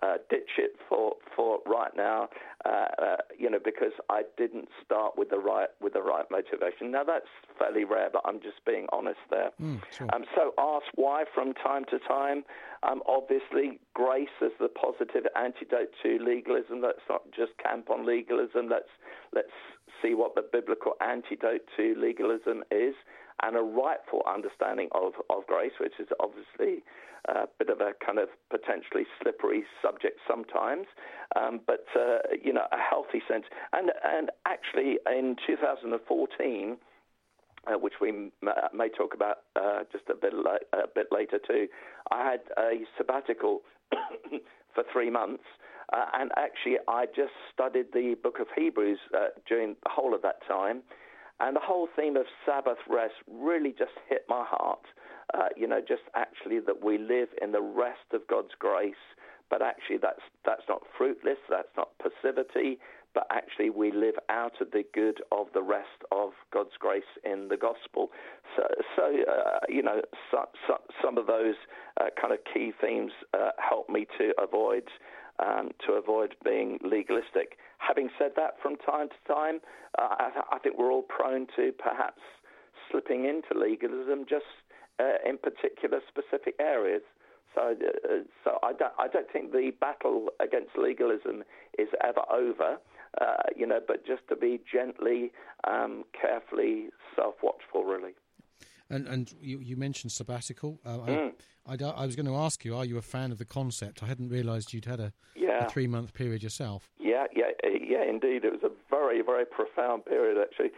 uh, 0.02 0.18
ditch 0.30 0.58
it 0.58 0.76
for 0.90 1.14
for 1.36 1.60
right 1.68 1.92
now. 1.96 2.30
Uh, 2.66 2.88
uh, 3.02 3.18
you 3.38 3.50
know, 3.50 3.60
because 3.64 3.94
I 4.10 4.24
didn't 4.38 4.68
start 4.84 5.18
with 5.18 5.30
the 5.30 5.38
right 5.38 5.70
with 5.80 5.94
the 5.94 6.02
right 6.02 6.26
motivation. 6.32 6.90
Now 6.90 7.04
that's 7.04 7.30
fairly 7.60 7.84
rare, 7.84 8.10
but 8.12 8.24
I'm 8.26 8.42
just 8.42 8.66
being 8.66 8.88
honest 8.92 9.20
there. 9.30 9.52
Mm, 9.62 9.82
sure. 9.96 10.08
um, 10.14 10.24
so 10.36 10.54
ask 10.58 10.86
why 10.96 11.26
from 11.34 11.54
time 11.54 11.86
to 11.92 12.00
time. 12.00 12.44
Um, 12.84 13.04
obviously, 13.08 13.80
grace 13.94 14.34
is 14.42 14.52
the 14.60 14.70
positive 14.70 15.28
antidote 15.36 15.94
to 16.02 16.18
legalism. 16.18 16.82
Let's 16.82 17.06
not 17.08 17.22
just 17.30 17.52
camp 17.62 17.92
on 17.92 18.06
legalism. 18.06 18.70
Let's 18.70 18.90
let's 19.34 19.54
see 20.02 20.16
what 20.16 20.34
the 20.34 20.42
biblical 20.42 20.94
antidote 21.00 21.62
to 21.78 21.94
legalism 21.96 22.64
is 22.72 22.96
and 23.42 23.56
a 23.56 23.62
rightful 23.62 24.22
understanding 24.28 24.90
of, 24.94 25.14
of 25.30 25.46
grace, 25.48 25.74
which 25.80 25.94
is 26.00 26.08
obviously 26.20 26.84
a 27.26 27.48
bit 27.60 27.70
of 27.70 27.82
a 27.82 27.92
kind 28.04 28.18
of 28.20 28.30
potentially 28.50 29.06
slippery 29.22 29.64
subject 29.82 30.20
sometimes, 30.28 30.88
um, 31.36 31.60
but 31.68 31.86
uh, 31.96 32.18
you 32.44 32.54
know 32.54 32.66
a 32.72 32.78
healthy 32.78 33.22
sense. 33.28 33.46
And 33.74 33.92
and 34.04 34.30
actually 34.46 34.98
in 35.06 35.36
2014. 35.46 36.78
Uh, 37.68 37.78
which 37.78 37.94
we 38.02 38.10
m- 38.10 38.32
may 38.74 38.90
talk 38.90 39.14
about 39.14 39.42
uh, 39.56 39.84
just 39.92 40.04
a 40.10 40.16
bit, 40.16 40.34
a 40.74 40.88
bit 40.96 41.06
later 41.12 41.38
too. 41.38 41.68
I 42.10 42.32
had 42.32 42.40
a 42.58 42.82
sabbatical 42.98 43.62
for 44.74 44.84
three 44.92 45.12
months, 45.12 45.44
uh, 45.94 46.06
and 46.16 46.32
actually 46.38 46.78
I 46.88 47.06
just 47.06 47.34
studied 47.54 47.94
the 47.94 48.16
book 48.24 48.40
of 48.40 48.48
Hebrews 48.58 48.98
uh, 49.16 49.28
during 49.48 49.76
the 49.84 49.92
whole 49.92 50.16
of 50.16 50.24
that 50.24 50.38
time. 50.48 50.82
And 51.42 51.56
the 51.56 51.62
whole 51.62 51.90
theme 51.96 52.16
of 52.18 52.26
Sabbath 52.46 52.78
rest 52.88 53.16
really 53.28 53.74
just 53.78 53.98
hit 54.08 54.26
my 54.30 54.46
heart. 54.48 54.86
Uh, 55.34 55.50
you 55.58 55.68
know, 55.68 55.80
just 55.80 56.04
actually 56.16 56.60
that 56.60 56.84
we 56.84 56.98
live 56.98 57.30
in 57.42 57.52
the 57.52 57.62
rest 57.62 58.14
of 58.14 58.28
God's 58.28 58.54
grace, 58.60 58.94
but 59.50 59.62
actually 59.62 59.98
that's 59.98 60.22
that's 60.46 60.64
not 60.70 60.84
fruitless, 60.98 61.40
that's 61.50 61.72
not 61.76 61.90
passivity, 61.98 62.80
but 63.14 63.26
actually 63.32 63.70
we 63.70 63.92
live 63.92 64.16
out 64.30 64.62
of 64.62 64.72
the 64.72 64.84
good 64.94 65.22
of 65.32 65.48
the 65.54 65.64
rest 65.64 66.04
of 66.12 66.32
God's 66.54 66.78
grace 66.80 67.10
in 67.24 67.48
the 67.48 67.58
gospel. 67.58 68.12
So, 68.56 68.64
so 68.96 69.04
uh, 69.04 69.60
you 69.68 69.82
know, 69.82 70.02
so, 70.30 70.46
so, 70.68 70.78
some 71.04 71.18
of 71.18 71.28
those 71.28 71.56
uh, 72.00 72.10
kind 72.20 72.34
of 72.34 72.40
key 72.54 72.72
themes 72.80 73.14
uh, 73.34 73.50
help 73.58 73.90
me 73.90 74.06
to 74.18 74.34
avoid 74.42 74.84
um, 75.42 75.72
to 75.86 75.94
avoid 75.94 76.36
being 76.44 76.80
legalistic. 76.84 77.58
Having 77.80 78.10
said 78.18 78.32
that, 78.36 78.56
from 78.62 78.76
time 78.78 79.10
to 79.10 79.34
time, 79.34 79.60
uh, 79.98 80.16
I, 80.20 80.42
I, 80.54 80.60
think 80.60 80.78
we're 80.78 80.92
all 80.92 81.04
prone 81.04 81.48
to 81.56 81.72
perhaps 81.72 82.22
slipping 82.90 83.26
into 83.26 83.60
legalism 83.60 84.26
just 84.30 84.46
uh, 85.00 85.18
in 85.28 85.38
particular 85.38 86.00
specific 86.08 86.56
areas. 86.60 87.02
So, 87.56 87.72
uh, 87.72 88.24
so 88.44 88.60
I 88.64 88.74
don't, 88.74 88.94
I 88.98 89.08
don't 89.08 89.30
think 89.32 89.52
the 89.52 89.72
battle 89.80 90.30
against 90.40 90.78
legalism 90.78 91.44
is 91.78 91.90
ever 92.04 92.22
over. 92.32 92.78
Uh, 93.20 93.44
you 93.58 93.68
know, 93.68 93.80
but 93.86 94.06
just 94.06 94.22
to 94.30 94.38
be 94.38 94.62
gently, 94.72 95.34
um, 95.68 96.06
carefully 96.20 96.88
self-watchful, 97.14 97.84
really. 97.84 98.14
And 98.90 99.06
and 99.06 99.34
you, 99.42 99.60
you 99.60 99.76
mentioned 99.76 100.14
sabbatical. 100.14 100.80
Uh, 100.86 100.98
mm. 101.00 101.32
I, 101.66 101.74
I, 101.74 101.90
I, 101.90 102.06
was 102.06 102.16
going 102.16 102.26
to 102.26 102.36
ask 102.36 102.66
you, 102.66 102.76
are 102.76 102.86
you 102.86 102.98
a 102.98 103.02
fan 103.02 103.32
of 103.32 103.38
the 103.38 103.46
concept? 103.46 104.04
I 104.04 104.08
hadn't 104.08 104.30
realised 104.30 104.74
you'd 104.74 104.86
had 104.86 105.00
a, 105.00 105.14
yeah. 105.36 105.66
a 105.66 105.70
three 105.70 105.88
month 105.88 106.14
period 106.14 106.44
yourself. 106.44 106.90
Yeah, 107.00 107.26
yeah, 107.36 107.52
uh, 107.64 107.70
yeah. 107.70 108.04
Indeed, 108.04 108.46
it 108.46 108.52
was 108.52 108.64
a 108.64 108.72
very 108.90 109.22
very 109.22 109.46
profound 109.46 110.06
period 110.06 110.38
actually. 110.42 110.72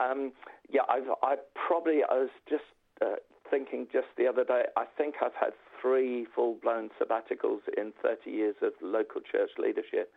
Um, 0.00 0.32
yeah, 0.70 0.82
I've, 0.88 1.08
I 1.22 1.36
probably 1.54 2.00
I 2.08 2.14
was 2.14 2.30
just 2.48 2.64
uh, 3.00 3.16
thinking 3.50 3.86
just 3.92 4.08
the 4.16 4.26
other 4.26 4.44
day. 4.44 4.64
I 4.76 4.84
think 4.96 5.16
I've 5.22 5.34
had 5.38 5.52
three 5.80 6.26
full 6.34 6.56
blown 6.62 6.90
sabbaticals 7.00 7.60
in 7.76 7.92
30 8.02 8.30
years 8.30 8.56
of 8.62 8.72
local 8.80 9.20
church 9.20 9.50
leadership. 9.58 10.12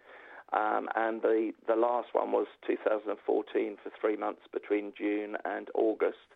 Um, 0.54 0.88
and 0.96 1.22
the, 1.22 1.52
the 1.68 1.76
last 1.76 2.10
one 2.14 2.32
was 2.32 2.48
2014 2.66 3.78
for 3.84 3.92
three 4.00 4.16
months 4.16 4.44
between 4.52 4.94
June 4.98 5.36
and 5.44 5.68
August, 5.76 6.32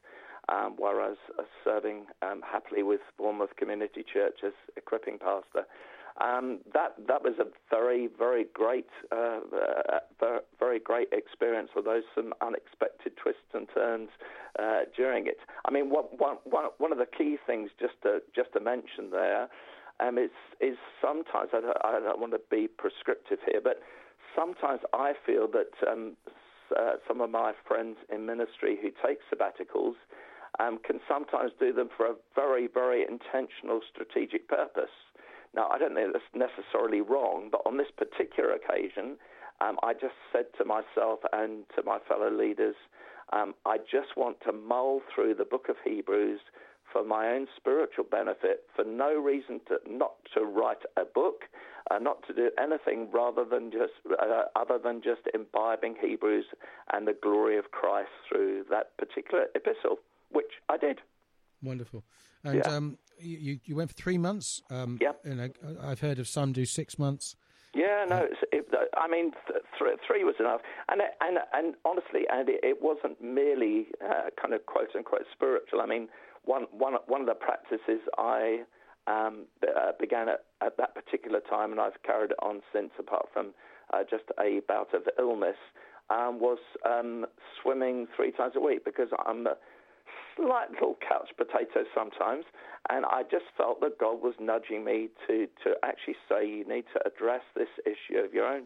um, 0.50 0.76
where 0.78 1.02
I 1.02 1.10
was 1.10 1.18
uh, 1.38 1.44
serving 1.64 2.06
um, 2.22 2.42
happily 2.42 2.84
with 2.84 3.02
Bournemouth 3.18 3.56
Community 3.58 4.04
Church 4.04 4.40
as 4.46 4.54
equipping 4.78 5.18
pastor. 5.20 5.68
Um, 6.20 6.60
that 6.74 6.96
that 7.08 7.24
was 7.24 7.36
a 7.40 7.46
very 7.70 8.10
very 8.20 8.46
great 8.54 8.90
uh, 9.12 9.40
uh, 10.22 10.40
very 10.60 10.80
great 10.80 11.08
experience. 11.14 11.70
Although 11.76 12.02
some 12.14 12.34
unexpected 12.42 13.14
twists 13.16 13.54
and 13.54 13.68
turns 13.74 14.10
uh, 14.60 14.82
during 14.96 15.28
it. 15.28 15.38
I 15.66 15.72
mean, 15.72 15.90
one, 15.90 16.06
one, 16.20 16.38
one 16.78 16.92
of 16.92 16.98
the 16.98 17.06
key 17.06 17.38
things 17.48 17.70
just 17.80 17.94
to 18.04 18.20
just 18.36 18.52
to 18.54 18.60
mention 18.60 19.10
there 19.12 19.48
um, 20.02 20.18
is 20.18 20.32
is 20.60 20.78
sometimes 21.02 21.50
I 21.54 21.62
don't, 21.62 21.78
I 21.84 22.00
don't 22.00 22.20
want 22.20 22.34
to 22.34 22.42
be 22.50 22.68
prescriptive 22.68 23.40
here, 23.46 23.62
but 23.64 23.82
sometimes 24.36 24.82
I 24.94 25.14
feel 25.26 25.48
that 25.50 25.72
um, 25.90 26.18
uh, 26.78 26.94
some 27.08 27.22
of 27.22 27.30
my 27.30 27.54
friends 27.68 27.98
in 28.14 28.26
ministry 28.26 28.78
who 28.82 28.90
take 29.06 29.20
sabbaticals 29.32 29.96
um, 30.60 30.80
can 30.86 31.00
sometimes 31.08 31.52
do 31.60 31.74
them 31.74 31.90
for 31.96 32.06
a 32.08 32.16
very 32.36 32.68
very 32.68 33.04
intentional 33.04 33.82
strategic 33.92 34.48
purpose. 34.48 34.92
Now, 35.54 35.68
I 35.70 35.78
don't 35.78 35.94
think 35.96 36.14
that's 36.14 36.24
necessarily 36.34 37.02
wrong, 37.02 37.50
but 37.52 37.62
on 37.66 37.78
this 37.78 37.92
particular 37.98 38.54
occasion, 38.54 39.18
um, 39.60 39.78
I 39.84 39.94
just 39.94 40.16
said 40.32 40.46
to 40.58 40.66
myself 40.66 41.20
and 41.34 41.66
to 41.76 41.84
my 41.84 42.00
fellow 42.08 42.32
leaders, 42.32 42.76
um, 43.34 43.54
I 43.66 43.78
just 43.78 44.16
want 44.16 44.38
to 44.46 44.54
mull 44.54 45.02
through 45.14 45.36
the 45.36 45.46
book 45.46 45.68
of 45.70 45.76
Hebrews 45.84 46.40
for 46.92 47.04
my 47.06 47.30
own 47.30 47.48
spiritual 47.56 48.06
benefit, 48.10 48.64
for 48.76 48.84
no 48.84 49.14
reason 49.14 49.62
to 49.68 49.78
not 49.90 50.14
to 50.34 50.42
write 50.42 50.84
a 50.98 51.06
book, 51.06 51.44
uh, 51.90 52.00
not 52.00 52.26
to 52.28 52.34
do 52.34 52.52
anything 52.60 53.10
rather 53.12 53.46
than 53.46 53.72
just 53.72 53.94
uh, 54.20 54.44
other 54.56 54.78
than 54.78 55.02
just 55.02 55.22
imbibing 55.34 55.96
Hebrews 56.02 56.46
and 56.92 57.08
the 57.08 57.16
glory 57.22 57.58
of 57.58 57.72
Christ 57.72 58.10
through 58.28 58.66
that 58.70 58.98
particular 58.98 59.46
epistle, 59.56 60.00
which 60.32 60.52
I 60.70 60.78
did. 60.78 61.00
Wonderful. 61.64 62.04
And 62.44 62.56
yeah. 62.56 62.76
um, 62.76 62.98
you 63.20 63.60
you 63.66 63.76
went 63.76 63.90
for 63.90 63.96
three 63.96 64.18
months. 64.18 64.62
Um, 64.70 64.98
yeah. 65.02 65.12
And 65.24 65.54
I've 65.82 66.00
heard 66.00 66.20
of 66.20 66.28
some 66.28 66.54
do 66.54 66.66
six 66.66 66.98
months. 66.98 67.36
Yeah, 67.74 68.06
no. 68.10 68.28
It, 68.52 68.68
I 68.98 69.08
mean, 69.08 69.32
th- 69.48 69.64
three 70.06 70.24
was 70.24 70.36
enough, 70.40 70.62
and 70.90 71.02
and 71.22 71.38
and 71.54 71.76
honestly, 71.86 72.22
and 72.32 72.50
it, 72.50 72.60
it 72.64 72.82
wasn't 72.82 73.22
merely 73.24 73.88
uh, 74.04 74.30
kind 74.40 74.54
of 74.54 74.66
quote 74.66 74.90
unquote 74.96 75.26
spiritual. 75.32 75.80
I 75.82 75.86
mean, 75.86 76.10
one 76.44 76.66
one 76.72 76.96
one 77.08 77.22
of 77.22 77.28
the 77.28 77.36
practices 77.36 78.02
I 78.18 78.64
um, 79.08 79.46
uh, 79.64 79.92
began 80.00 80.28
at, 80.28 80.46
at 80.62 80.78
that 80.78 80.96
particular 80.96 81.40
time, 81.40 81.72
and 81.72 81.80
I've 81.80 82.02
carried 82.04 82.32
it 82.32 82.38
on 82.42 82.62
since, 82.74 82.92
apart 83.00 83.28
from 83.32 83.54
uh, 83.94 84.04
just 84.10 84.26
a 84.40 84.62
bout 84.68 84.94
of 84.94 85.04
illness, 85.18 85.58
um, 86.10 86.40
was 86.40 86.60
um, 86.86 87.26
swimming 87.62 88.08
three 88.16 88.32
times 88.32 88.54
a 88.58 88.60
week 88.60 88.84
because 88.84 89.08
I'm 89.26 89.48
slight 90.42 90.72
little 90.72 90.98
couch 91.08 91.30
potatoes 91.38 91.88
sometimes, 91.94 92.46
and 92.90 93.06
I 93.06 93.24
just 93.24 93.46
felt 93.58 93.82
that 93.82 93.98
God 94.00 94.22
was 94.22 94.34
nudging 94.40 94.84
me 94.84 95.10
to 95.28 95.48
to 95.64 95.76
actually 95.84 96.16
say 96.28 96.48
you 96.48 96.66
need 96.68 96.86
to 96.94 97.00
address 97.06 97.42
this 97.56 97.70
issue 97.86 98.20
of 98.20 98.34
your 98.34 98.46
own 98.46 98.64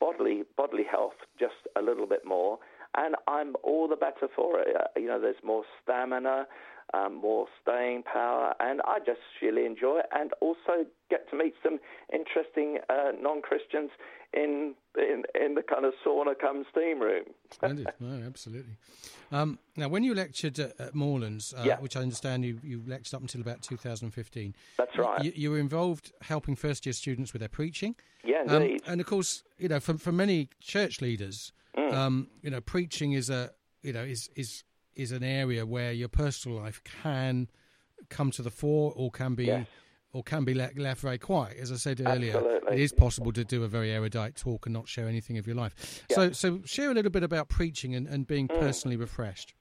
bodily 0.00 0.44
bodily 0.56 0.84
health 0.84 1.14
just 1.38 1.54
a 1.76 1.82
little 1.82 2.06
bit 2.06 2.24
more, 2.24 2.58
and 2.96 3.14
I'm 3.26 3.54
all 3.62 3.88
the 3.88 3.96
better 3.96 4.28
for 4.34 4.60
it. 4.60 4.68
Uh, 4.74 4.84
you 4.96 5.06
know, 5.06 5.20
there's 5.20 5.42
more 5.44 5.64
stamina, 5.82 6.46
um, 6.94 7.16
more 7.16 7.46
staying 7.62 8.02
power, 8.02 8.54
and 8.60 8.80
I 8.86 8.98
just 8.98 9.20
really 9.42 9.66
enjoy 9.66 9.98
it, 9.98 10.06
and 10.12 10.32
also 10.40 10.86
get 11.10 11.28
to 11.30 11.36
meet 11.36 11.54
some 11.62 11.78
interesting 12.12 12.78
uh, 12.88 13.12
non-Christians 13.20 13.90
in, 14.34 14.74
in 14.96 15.24
in 15.40 15.54
the 15.54 15.62
kind 15.62 15.84
of 15.84 15.94
sauna 16.04 16.38
come 16.38 16.64
steam 16.70 17.00
room. 17.00 17.24
Splendid, 17.50 17.88
no, 18.00 18.26
absolutely. 18.26 18.76
Um, 19.32 19.58
now, 19.76 19.88
when 19.88 20.02
you 20.02 20.14
lectured 20.14 20.58
at, 20.58 20.78
at 20.80 20.94
Moorlands, 20.94 21.54
uh, 21.54 21.62
yeah. 21.64 21.78
which 21.80 21.96
I 21.96 22.00
understand 22.00 22.44
you, 22.44 22.58
you 22.62 22.82
lectured 22.86 23.14
up 23.14 23.20
until 23.22 23.40
about 23.40 23.62
2015, 23.62 24.54
that's 24.76 24.96
right. 24.98 25.24
You, 25.24 25.32
you 25.34 25.50
were 25.50 25.58
involved 25.58 26.12
helping 26.22 26.56
first-year 26.56 26.94
students 26.94 27.32
with 27.32 27.40
their 27.40 27.48
preaching. 27.48 27.94
Yeah, 28.24 28.44
um, 28.48 28.62
indeed. 28.62 28.82
Um, 28.86 28.92
and 28.92 29.00
of 29.00 29.06
course, 29.06 29.44
you 29.58 29.68
know, 29.68 29.80
for 29.80 29.98
for 29.98 30.12
many 30.12 30.48
church 30.60 31.00
leaders, 31.00 31.52
mm. 31.78 31.94
um, 31.94 32.28
you 32.42 32.50
know, 32.50 32.60
preaching 32.60 33.12
is 33.12 33.30
a 33.30 33.50
you 33.82 33.92
know 33.92 34.02
is 34.02 34.30
is 34.36 34.64
is 34.94 35.12
an 35.12 35.22
area 35.22 35.64
where 35.64 35.92
your 35.92 36.08
personal 36.08 36.58
life 36.58 36.82
can 37.02 37.48
come 38.10 38.30
to 38.32 38.42
the 38.42 38.50
fore 38.50 38.92
or 38.96 39.10
can 39.10 39.34
be 39.34 39.46
yes. 39.46 39.66
or 40.12 40.22
can 40.22 40.44
be 40.44 40.54
left, 40.54 40.76
left 40.78 41.00
very 41.00 41.18
quiet. 41.18 41.56
As 41.56 41.70
I 41.70 41.76
said 41.76 42.02
earlier, 42.04 42.36
Absolutely. 42.36 42.74
it 42.76 42.80
is 42.80 42.92
possible 42.92 43.32
to 43.32 43.44
do 43.44 43.62
a 43.62 43.68
very 43.68 43.92
erudite 43.92 44.34
talk 44.34 44.66
and 44.66 44.72
not 44.72 44.88
share 44.88 45.08
anything 45.08 45.38
of 45.38 45.46
your 45.46 45.56
life. 45.56 46.04
Yeah. 46.10 46.16
So, 46.16 46.32
so 46.32 46.60
share 46.64 46.90
a 46.90 46.94
little 46.94 47.12
bit 47.12 47.22
about 47.22 47.48
preaching 47.48 47.94
and, 47.94 48.06
and 48.06 48.26
being 48.26 48.48
mm. 48.48 48.58
personally 48.58 48.96
refreshed. 48.96 49.54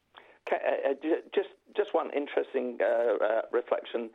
Okay, 0.48 0.62
uh, 0.66 0.92
uh 0.92 0.94
just 1.34 1.50
just 1.76 1.94
one 1.94 2.10
interesting 2.16 2.80
uh, 2.82 3.24
uh, 3.24 3.42
reflection 3.52 4.10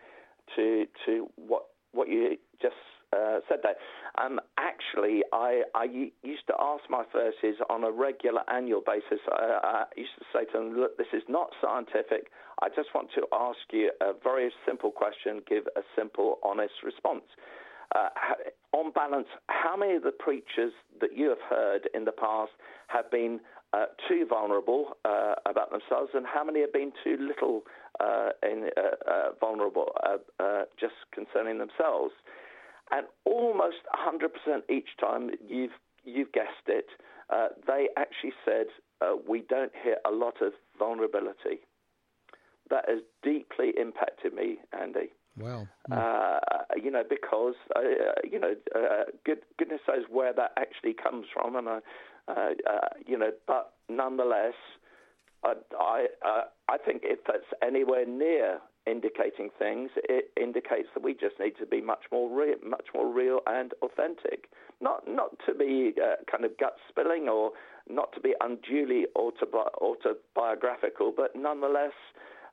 to 0.57 0.87
to 1.07 1.29
what 1.37 1.67
what 1.93 2.09
you 2.09 2.37
just 2.61 2.75
uh, 3.12 3.40
said 3.48 3.59
that. 3.62 3.77
Um, 4.22 4.40
actually, 4.59 5.22
I, 5.33 5.62
I 5.75 5.85
used 6.22 6.46
to 6.48 6.55
ask 6.59 6.85
my 6.90 7.05
verses 7.12 7.57
on 7.70 7.85
a 7.85 7.90
regular 7.90 8.42
annual 8.51 8.83
basis. 8.85 9.20
I, 9.31 9.59
I 9.62 9.85
used 9.96 10.12
to 10.18 10.25
say 10.33 10.44
to 10.53 10.59
them, 10.59 10.77
look, 10.77 10.96
this 10.98 11.12
is 11.12 11.22
not 11.29 11.51
scientific. 11.61 12.29
I 12.62 12.68
just 12.68 12.88
want 12.94 13.09
to 13.14 13.27
ask 13.33 13.59
you 13.72 13.90
a 14.01 14.12
very 14.22 14.51
simple 14.66 14.90
question, 14.90 15.40
give 15.48 15.64
a 15.77 15.83
simple, 15.96 16.38
honest 16.42 16.75
response. 16.85 17.25
Uh, 17.94 18.09
on 18.72 18.90
balance, 18.92 19.29
how 19.48 19.77
many 19.77 19.94
of 19.94 20.03
the 20.03 20.12
preachers 20.12 20.72
that 21.01 21.16
you 21.16 21.29
have 21.29 21.42
heard 21.48 21.88
in 21.94 22.05
the 22.05 22.12
past 22.12 22.53
have 22.88 23.11
been 23.11 23.40
uh, 23.75 23.87
too 24.09 24.27
vulnerable 24.29 24.96
uh, 25.05 25.35
about 25.46 25.70
themselves, 25.70 26.11
and 26.14 26.27
how 26.27 26.44
many 26.44 26.61
have 26.61 26.72
been 26.72 26.92
too 27.03 27.16
little 27.18 27.62
uh, 28.01 28.31
in, 28.42 28.68
uh, 28.77 29.31
vulnerable 29.40 29.92
just 30.79 30.94
concerning 31.12 31.59
themselves? 31.59 32.12
And 32.92 33.07
almost 33.24 33.76
100% 33.94 34.70
each 34.70 34.88
time 35.00 35.31
you've 35.48 35.72
you've 36.05 36.33
guessed 36.33 36.66
it, 36.66 36.87
uh, 37.31 37.48
they 37.66 37.88
actually 37.96 38.33
said 38.44 38.66
uh, 39.00 39.14
we 39.28 39.42
don't 39.48 39.72
hear 39.83 39.96
a 40.07 40.11
lot 40.11 40.35
of 40.42 40.52
vulnerability. 40.78 41.61
That 42.70 42.85
has 42.88 43.00
deeply 43.22 43.72
impacted 43.81 44.35
me, 44.35 44.59
Andy. 44.78 45.12
Wow. 45.37 45.66
Uh, 45.90 46.40
you 46.83 46.90
know, 46.90 47.02
because 47.09 47.55
uh, 47.74 47.81
you 48.31 48.38
know, 48.38 48.55
uh, 48.74 49.05
good, 49.24 49.38
goodness 49.59 49.81
knows 49.88 50.05
where 50.11 50.33
that 50.35 50.50
actually 50.59 50.94
comes 50.94 51.26
from, 51.33 51.57
and 51.57 51.68
uh, 51.68 51.81
you 53.07 53.16
know, 53.16 53.31
but 53.46 53.72
nonetheless, 53.88 54.55
I 55.44 55.55
I, 55.78 56.07
I 56.68 56.78
think 56.78 57.02
if 57.05 57.20
that's 57.26 57.44
anywhere 57.62 58.07
near 58.07 58.61
indicating 58.87 59.51
things, 59.59 59.90
it 59.97 60.31
indicates 60.40 60.88
that 60.95 61.03
we 61.03 61.14
just 61.14 61.38
need 61.38 61.53
to 61.59 61.66
be 61.66 61.81
much 61.81 62.05
more 62.11 62.29
real, 62.29 62.57
much 62.66 62.87
more 62.95 63.12
real 63.12 63.40
and 63.47 63.73
authentic. 63.83 64.51
Not 64.81 65.07
not 65.07 65.31
to 65.47 65.55
be 65.55 65.95
uh, 66.03 66.16
kind 66.31 66.45
of 66.45 66.57
gut 66.59 66.77
spilling 66.88 67.29
or 67.29 67.53
not 67.88 68.12
to 68.14 68.21
be 68.21 68.35
unduly 68.40 69.07
autobi- 69.16 69.73
autobiographical, 69.81 71.12
but 71.16 71.35
nonetheless. 71.37 71.92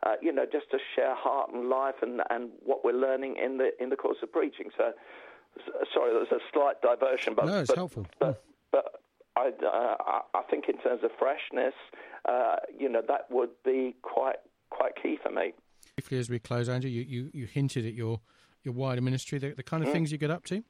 Uh, 0.02 0.14
you 0.22 0.32
know, 0.32 0.46
just 0.50 0.72
to 0.72 0.78
share 0.96 1.14
heart 1.14 1.52
and 1.54 1.68
life 1.68 1.96
and, 2.02 2.22
and 2.30 2.52
what 2.64 2.86
we're 2.86 2.94
learning 2.94 3.36
in 3.36 3.58
the 3.58 3.72
in 3.84 3.90
the 3.90 3.98
course 3.98 4.16
of 4.24 4.32
preaching. 4.32 4.70
So, 4.78 4.94
sorry, 5.94 6.14
there's 6.14 6.32
a 6.32 6.40
slight 6.54 6.82
diversion, 6.82 7.34
but 7.36 7.48
no, 7.48 7.60
it's 7.60 7.68
but, 7.68 7.76
helpful. 7.76 8.06
But, 8.18 8.42
but 8.72 9.02
I, 9.36 9.52
uh, 9.62 10.22
I 10.34 10.42
think 10.50 10.70
in 10.70 10.78
terms 10.78 11.04
of 11.04 11.12
freshness, 11.20 11.74
uh, 12.24 12.56
you 12.78 12.88
know, 12.88 13.02
that 13.10 13.30
would 13.30 13.50
be 13.66 13.98
quite 14.02 14.38
quite 14.70 14.94
key 14.96 15.20
for 15.22 15.32
me 15.32 15.52
briefly 16.00 16.18
as 16.18 16.30
we 16.30 16.40
close, 16.40 16.70
Andrew, 16.70 16.90
you, 16.90 17.02
you, 17.02 17.30
you 17.34 17.46
hinted 17.46 17.86
at 17.86 17.94
your, 17.94 18.22
your 18.64 18.74
wider 18.74 19.02
ministry, 19.02 19.38
the, 19.38 19.50
the 19.50 19.64
kind 19.64 19.84
of 19.84 19.90
mm. 19.90 19.92
things 19.92 20.14
you 20.14 20.18
get 20.18 20.32
up 20.32 20.46
to? 20.46 20.64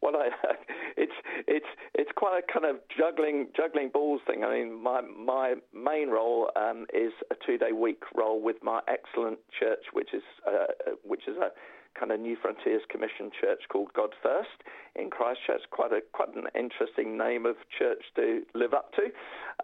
Well, 0.00 0.16
I, 0.16 0.30
it's 0.96 1.12
it's 1.46 1.66
it's 1.94 2.10
quite 2.16 2.42
a 2.42 2.52
kind 2.52 2.64
of 2.64 2.76
juggling 2.96 3.48
juggling 3.54 3.90
balls 3.92 4.22
thing. 4.26 4.42
I 4.42 4.54
mean, 4.54 4.82
my 4.82 5.02
my 5.02 5.54
main 5.74 6.08
role 6.08 6.50
um, 6.56 6.86
is 6.94 7.12
a 7.30 7.34
two 7.46 7.58
day 7.58 7.72
week 7.72 8.04
role 8.14 8.40
with 8.40 8.56
my 8.62 8.80
excellent 8.88 9.38
church, 9.58 9.84
which 9.92 10.14
is 10.14 10.22
uh, 10.46 10.92
which 11.02 11.28
is 11.28 11.36
a 11.36 11.50
kind 11.98 12.12
of 12.12 12.20
Newfrontiers 12.20 12.86
Commission 12.88 13.30
church 13.40 13.62
called 13.68 13.92
God 13.94 14.10
First 14.22 14.62
in 14.96 15.10
Christchurch. 15.10 15.62
Quite 15.70 15.92
a 15.92 16.00
quite 16.12 16.34
an 16.34 16.44
interesting 16.54 17.16
name 17.16 17.46
of 17.46 17.56
church 17.78 18.02
to 18.16 18.42
live 18.54 18.74
up 18.74 18.92
to, 18.94 19.04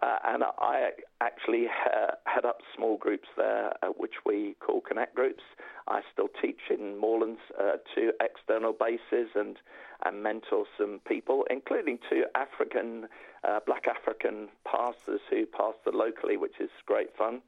uh, 0.01 0.17
and 0.25 0.43
I 0.43 0.91
actually 1.19 1.67
ha- 1.69 2.15
head 2.25 2.45
up 2.45 2.59
small 2.75 2.97
groups 2.97 3.27
there, 3.37 3.73
uh, 3.83 3.87
which 3.97 4.15
we 4.25 4.55
call 4.59 4.81
Connect 4.81 5.15
groups. 5.15 5.43
I 5.87 6.01
still 6.13 6.29
teach 6.41 6.61
in 6.69 6.97
Moorlands 6.99 7.39
uh, 7.59 7.77
to 7.95 8.11
external 8.21 8.73
bases 8.73 9.29
and 9.35 9.57
and 10.03 10.23
mentor 10.23 10.65
some 10.77 10.99
people, 11.07 11.45
including 11.49 11.99
two 12.09 12.23
African, 12.35 13.07
uh, 13.47 13.59
black 13.65 13.85
African 13.87 14.49
pastors 14.65 15.21
who 15.29 15.45
pastor 15.45 15.91
locally, 15.93 16.37
which 16.37 16.59
is 16.59 16.69
great 16.85 17.15
fun. 17.15 17.41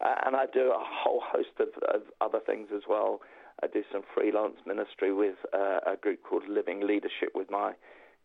Uh, 0.00 0.14
and 0.26 0.34
I 0.34 0.46
do 0.52 0.72
a 0.72 0.82
whole 0.82 1.22
host 1.24 1.54
of, 1.60 1.68
of 1.94 2.02
other 2.20 2.40
things 2.44 2.68
as 2.74 2.82
well. 2.88 3.20
I 3.62 3.66
do 3.66 3.82
some 3.92 4.02
freelance 4.14 4.56
ministry 4.66 5.12
with 5.12 5.36
uh, 5.52 5.80
a 5.86 5.96
group 6.00 6.22
called 6.22 6.44
Living 6.48 6.86
Leadership 6.86 7.30
with 7.34 7.50
my 7.50 7.72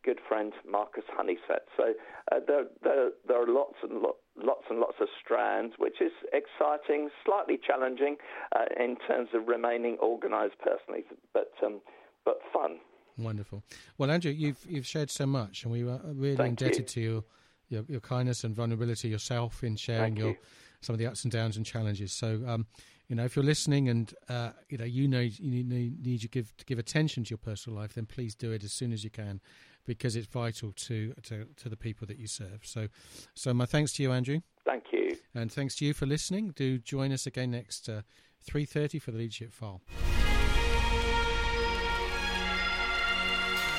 good 0.04 0.20
friend 0.28 0.54
Marcus 0.70 1.04
Honeysett. 1.18 1.68
So 1.76 1.94
uh, 2.32 2.40
there, 2.48 2.66
there, 2.84 3.10
there, 3.28 3.44
are 3.44 3.48
lots 3.48 3.76
and 3.84 4.02
lo- 4.02 4.16
lots 4.38 4.64
and 4.70 4.80
lots 4.80 4.96
of 5.02 5.08
strands, 5.24 5.76
which 5.78 6.02
is 6.02 6.12
exciting, 6.32 7.10
slightly 7.26 7.60
challenging 7.66 8.16
uh, 8.56 8.66
in 8.82 8.96
terms 9.08 9.30
of 9.34 9.48
remaining 9.48 9.98
organised 10.02 10.56
personally, 10.60 11.04
but 11.34 11.52
um, 11.66 11.82
but 12.26 12.40
fun. 12.54 12.80
Wonderful. 13.18 13.64
Well, 13.98 14.10
Andrew, 14.10 14.32
you've 14.32 14.66
you've 14.68 14.88
shared 14.88 15.12
so 15.12 15.26
much, 15.26 15.64
and 15.64 15.72
we 15.72 15.84
were 15.84 16.00
really 16.06 16.38
Thank 16.38 16.62
indebted 16.62 16.80
you. 16.80 16.86
to 16.86 17.02
you 17.02 17.24
your, 17.70 17.86
your 17.88 18.00
kindness 18.02 18.44
and 18.44 18.56
vulnerability 18.56 19.08
yourself 19.08 19.64
in 19.64 19.76
sharing 19.76 20.16
Thank 20.16 20.20
your 20.20 20.30
you. 20.30 20.38
some 20.82 20.94
of 20.94 21.00
the 21.00 21.08
ups 21.08 21.24
and 21.24 21.32
downs 21.32 21.58
and 21.58 21.66
challenges. 21.66 22.12
So, 22.12 22.42
um, 22.46 22.66
you 23.10 23.16
know, 23.16 23.26
if 23.26 23.36
you're 23.36 23.44
listening 23.44 23.90
and 23.90 24.14
uh, 24.30 24.52
you 24.70 24.78
know 24.78 24.86
you 24.86 25.08
know 25.08 25.20
you 25.20 25.64
need, 25.64 26.06
need 26.06 26.22
to 26.22 26.28
give 26.28 26.56
to 26.58 26.66
give 26.66 26.78
attention 26.80 27.24
to 27.26 27.32
your 27.32 27.40
personal 27.40 27.78
life, 27.78 27.94
then 27.94 28.06
please 28.06 28.36
do 28.36 28.52
it 28.52 28.64
as 28.64 28.72
soon 28.72 28.94
as 28.94 29.04
you 29.04 29.10
can, 29.10 29.42
because 29.86 30.16
it's 30.16 30.28
vital 30.28 30.72
to 30.74 31.14
to, 31.24 31.46
to 31.58 31.70
the 31.70 31.76
people 31.76 32.06
that 32.08 32.20
you 32.20 32.28
serve. 32.28 32.60
So, 32.64 32.88
so 33.34 33.54
my 33.54 33.66
thanks 33.66 33.94
to 33.94 34.04
you, 34.04 34.12
Andrew. 34.12 34.42
Thank 34.64 34.86
you, 34.94 35.18
and 35.34 35.52
thanks 35.52 35.76
to 35.78 35.86
you 35.86 35.94
for 35.94 36.06
listening. 36.06 36.54
Do 36.56 36.78
join 36.78 37.12
us 37.12 37.26
again 37.26 37.52
next 37.52 37.90
uh, 37.90 38.04
three 38.42 38.66
thirty 38.66 39.00
for 39.00 39.12
the 39.12 39.18
leadership 39.18 39.52
file. 39.52 39.82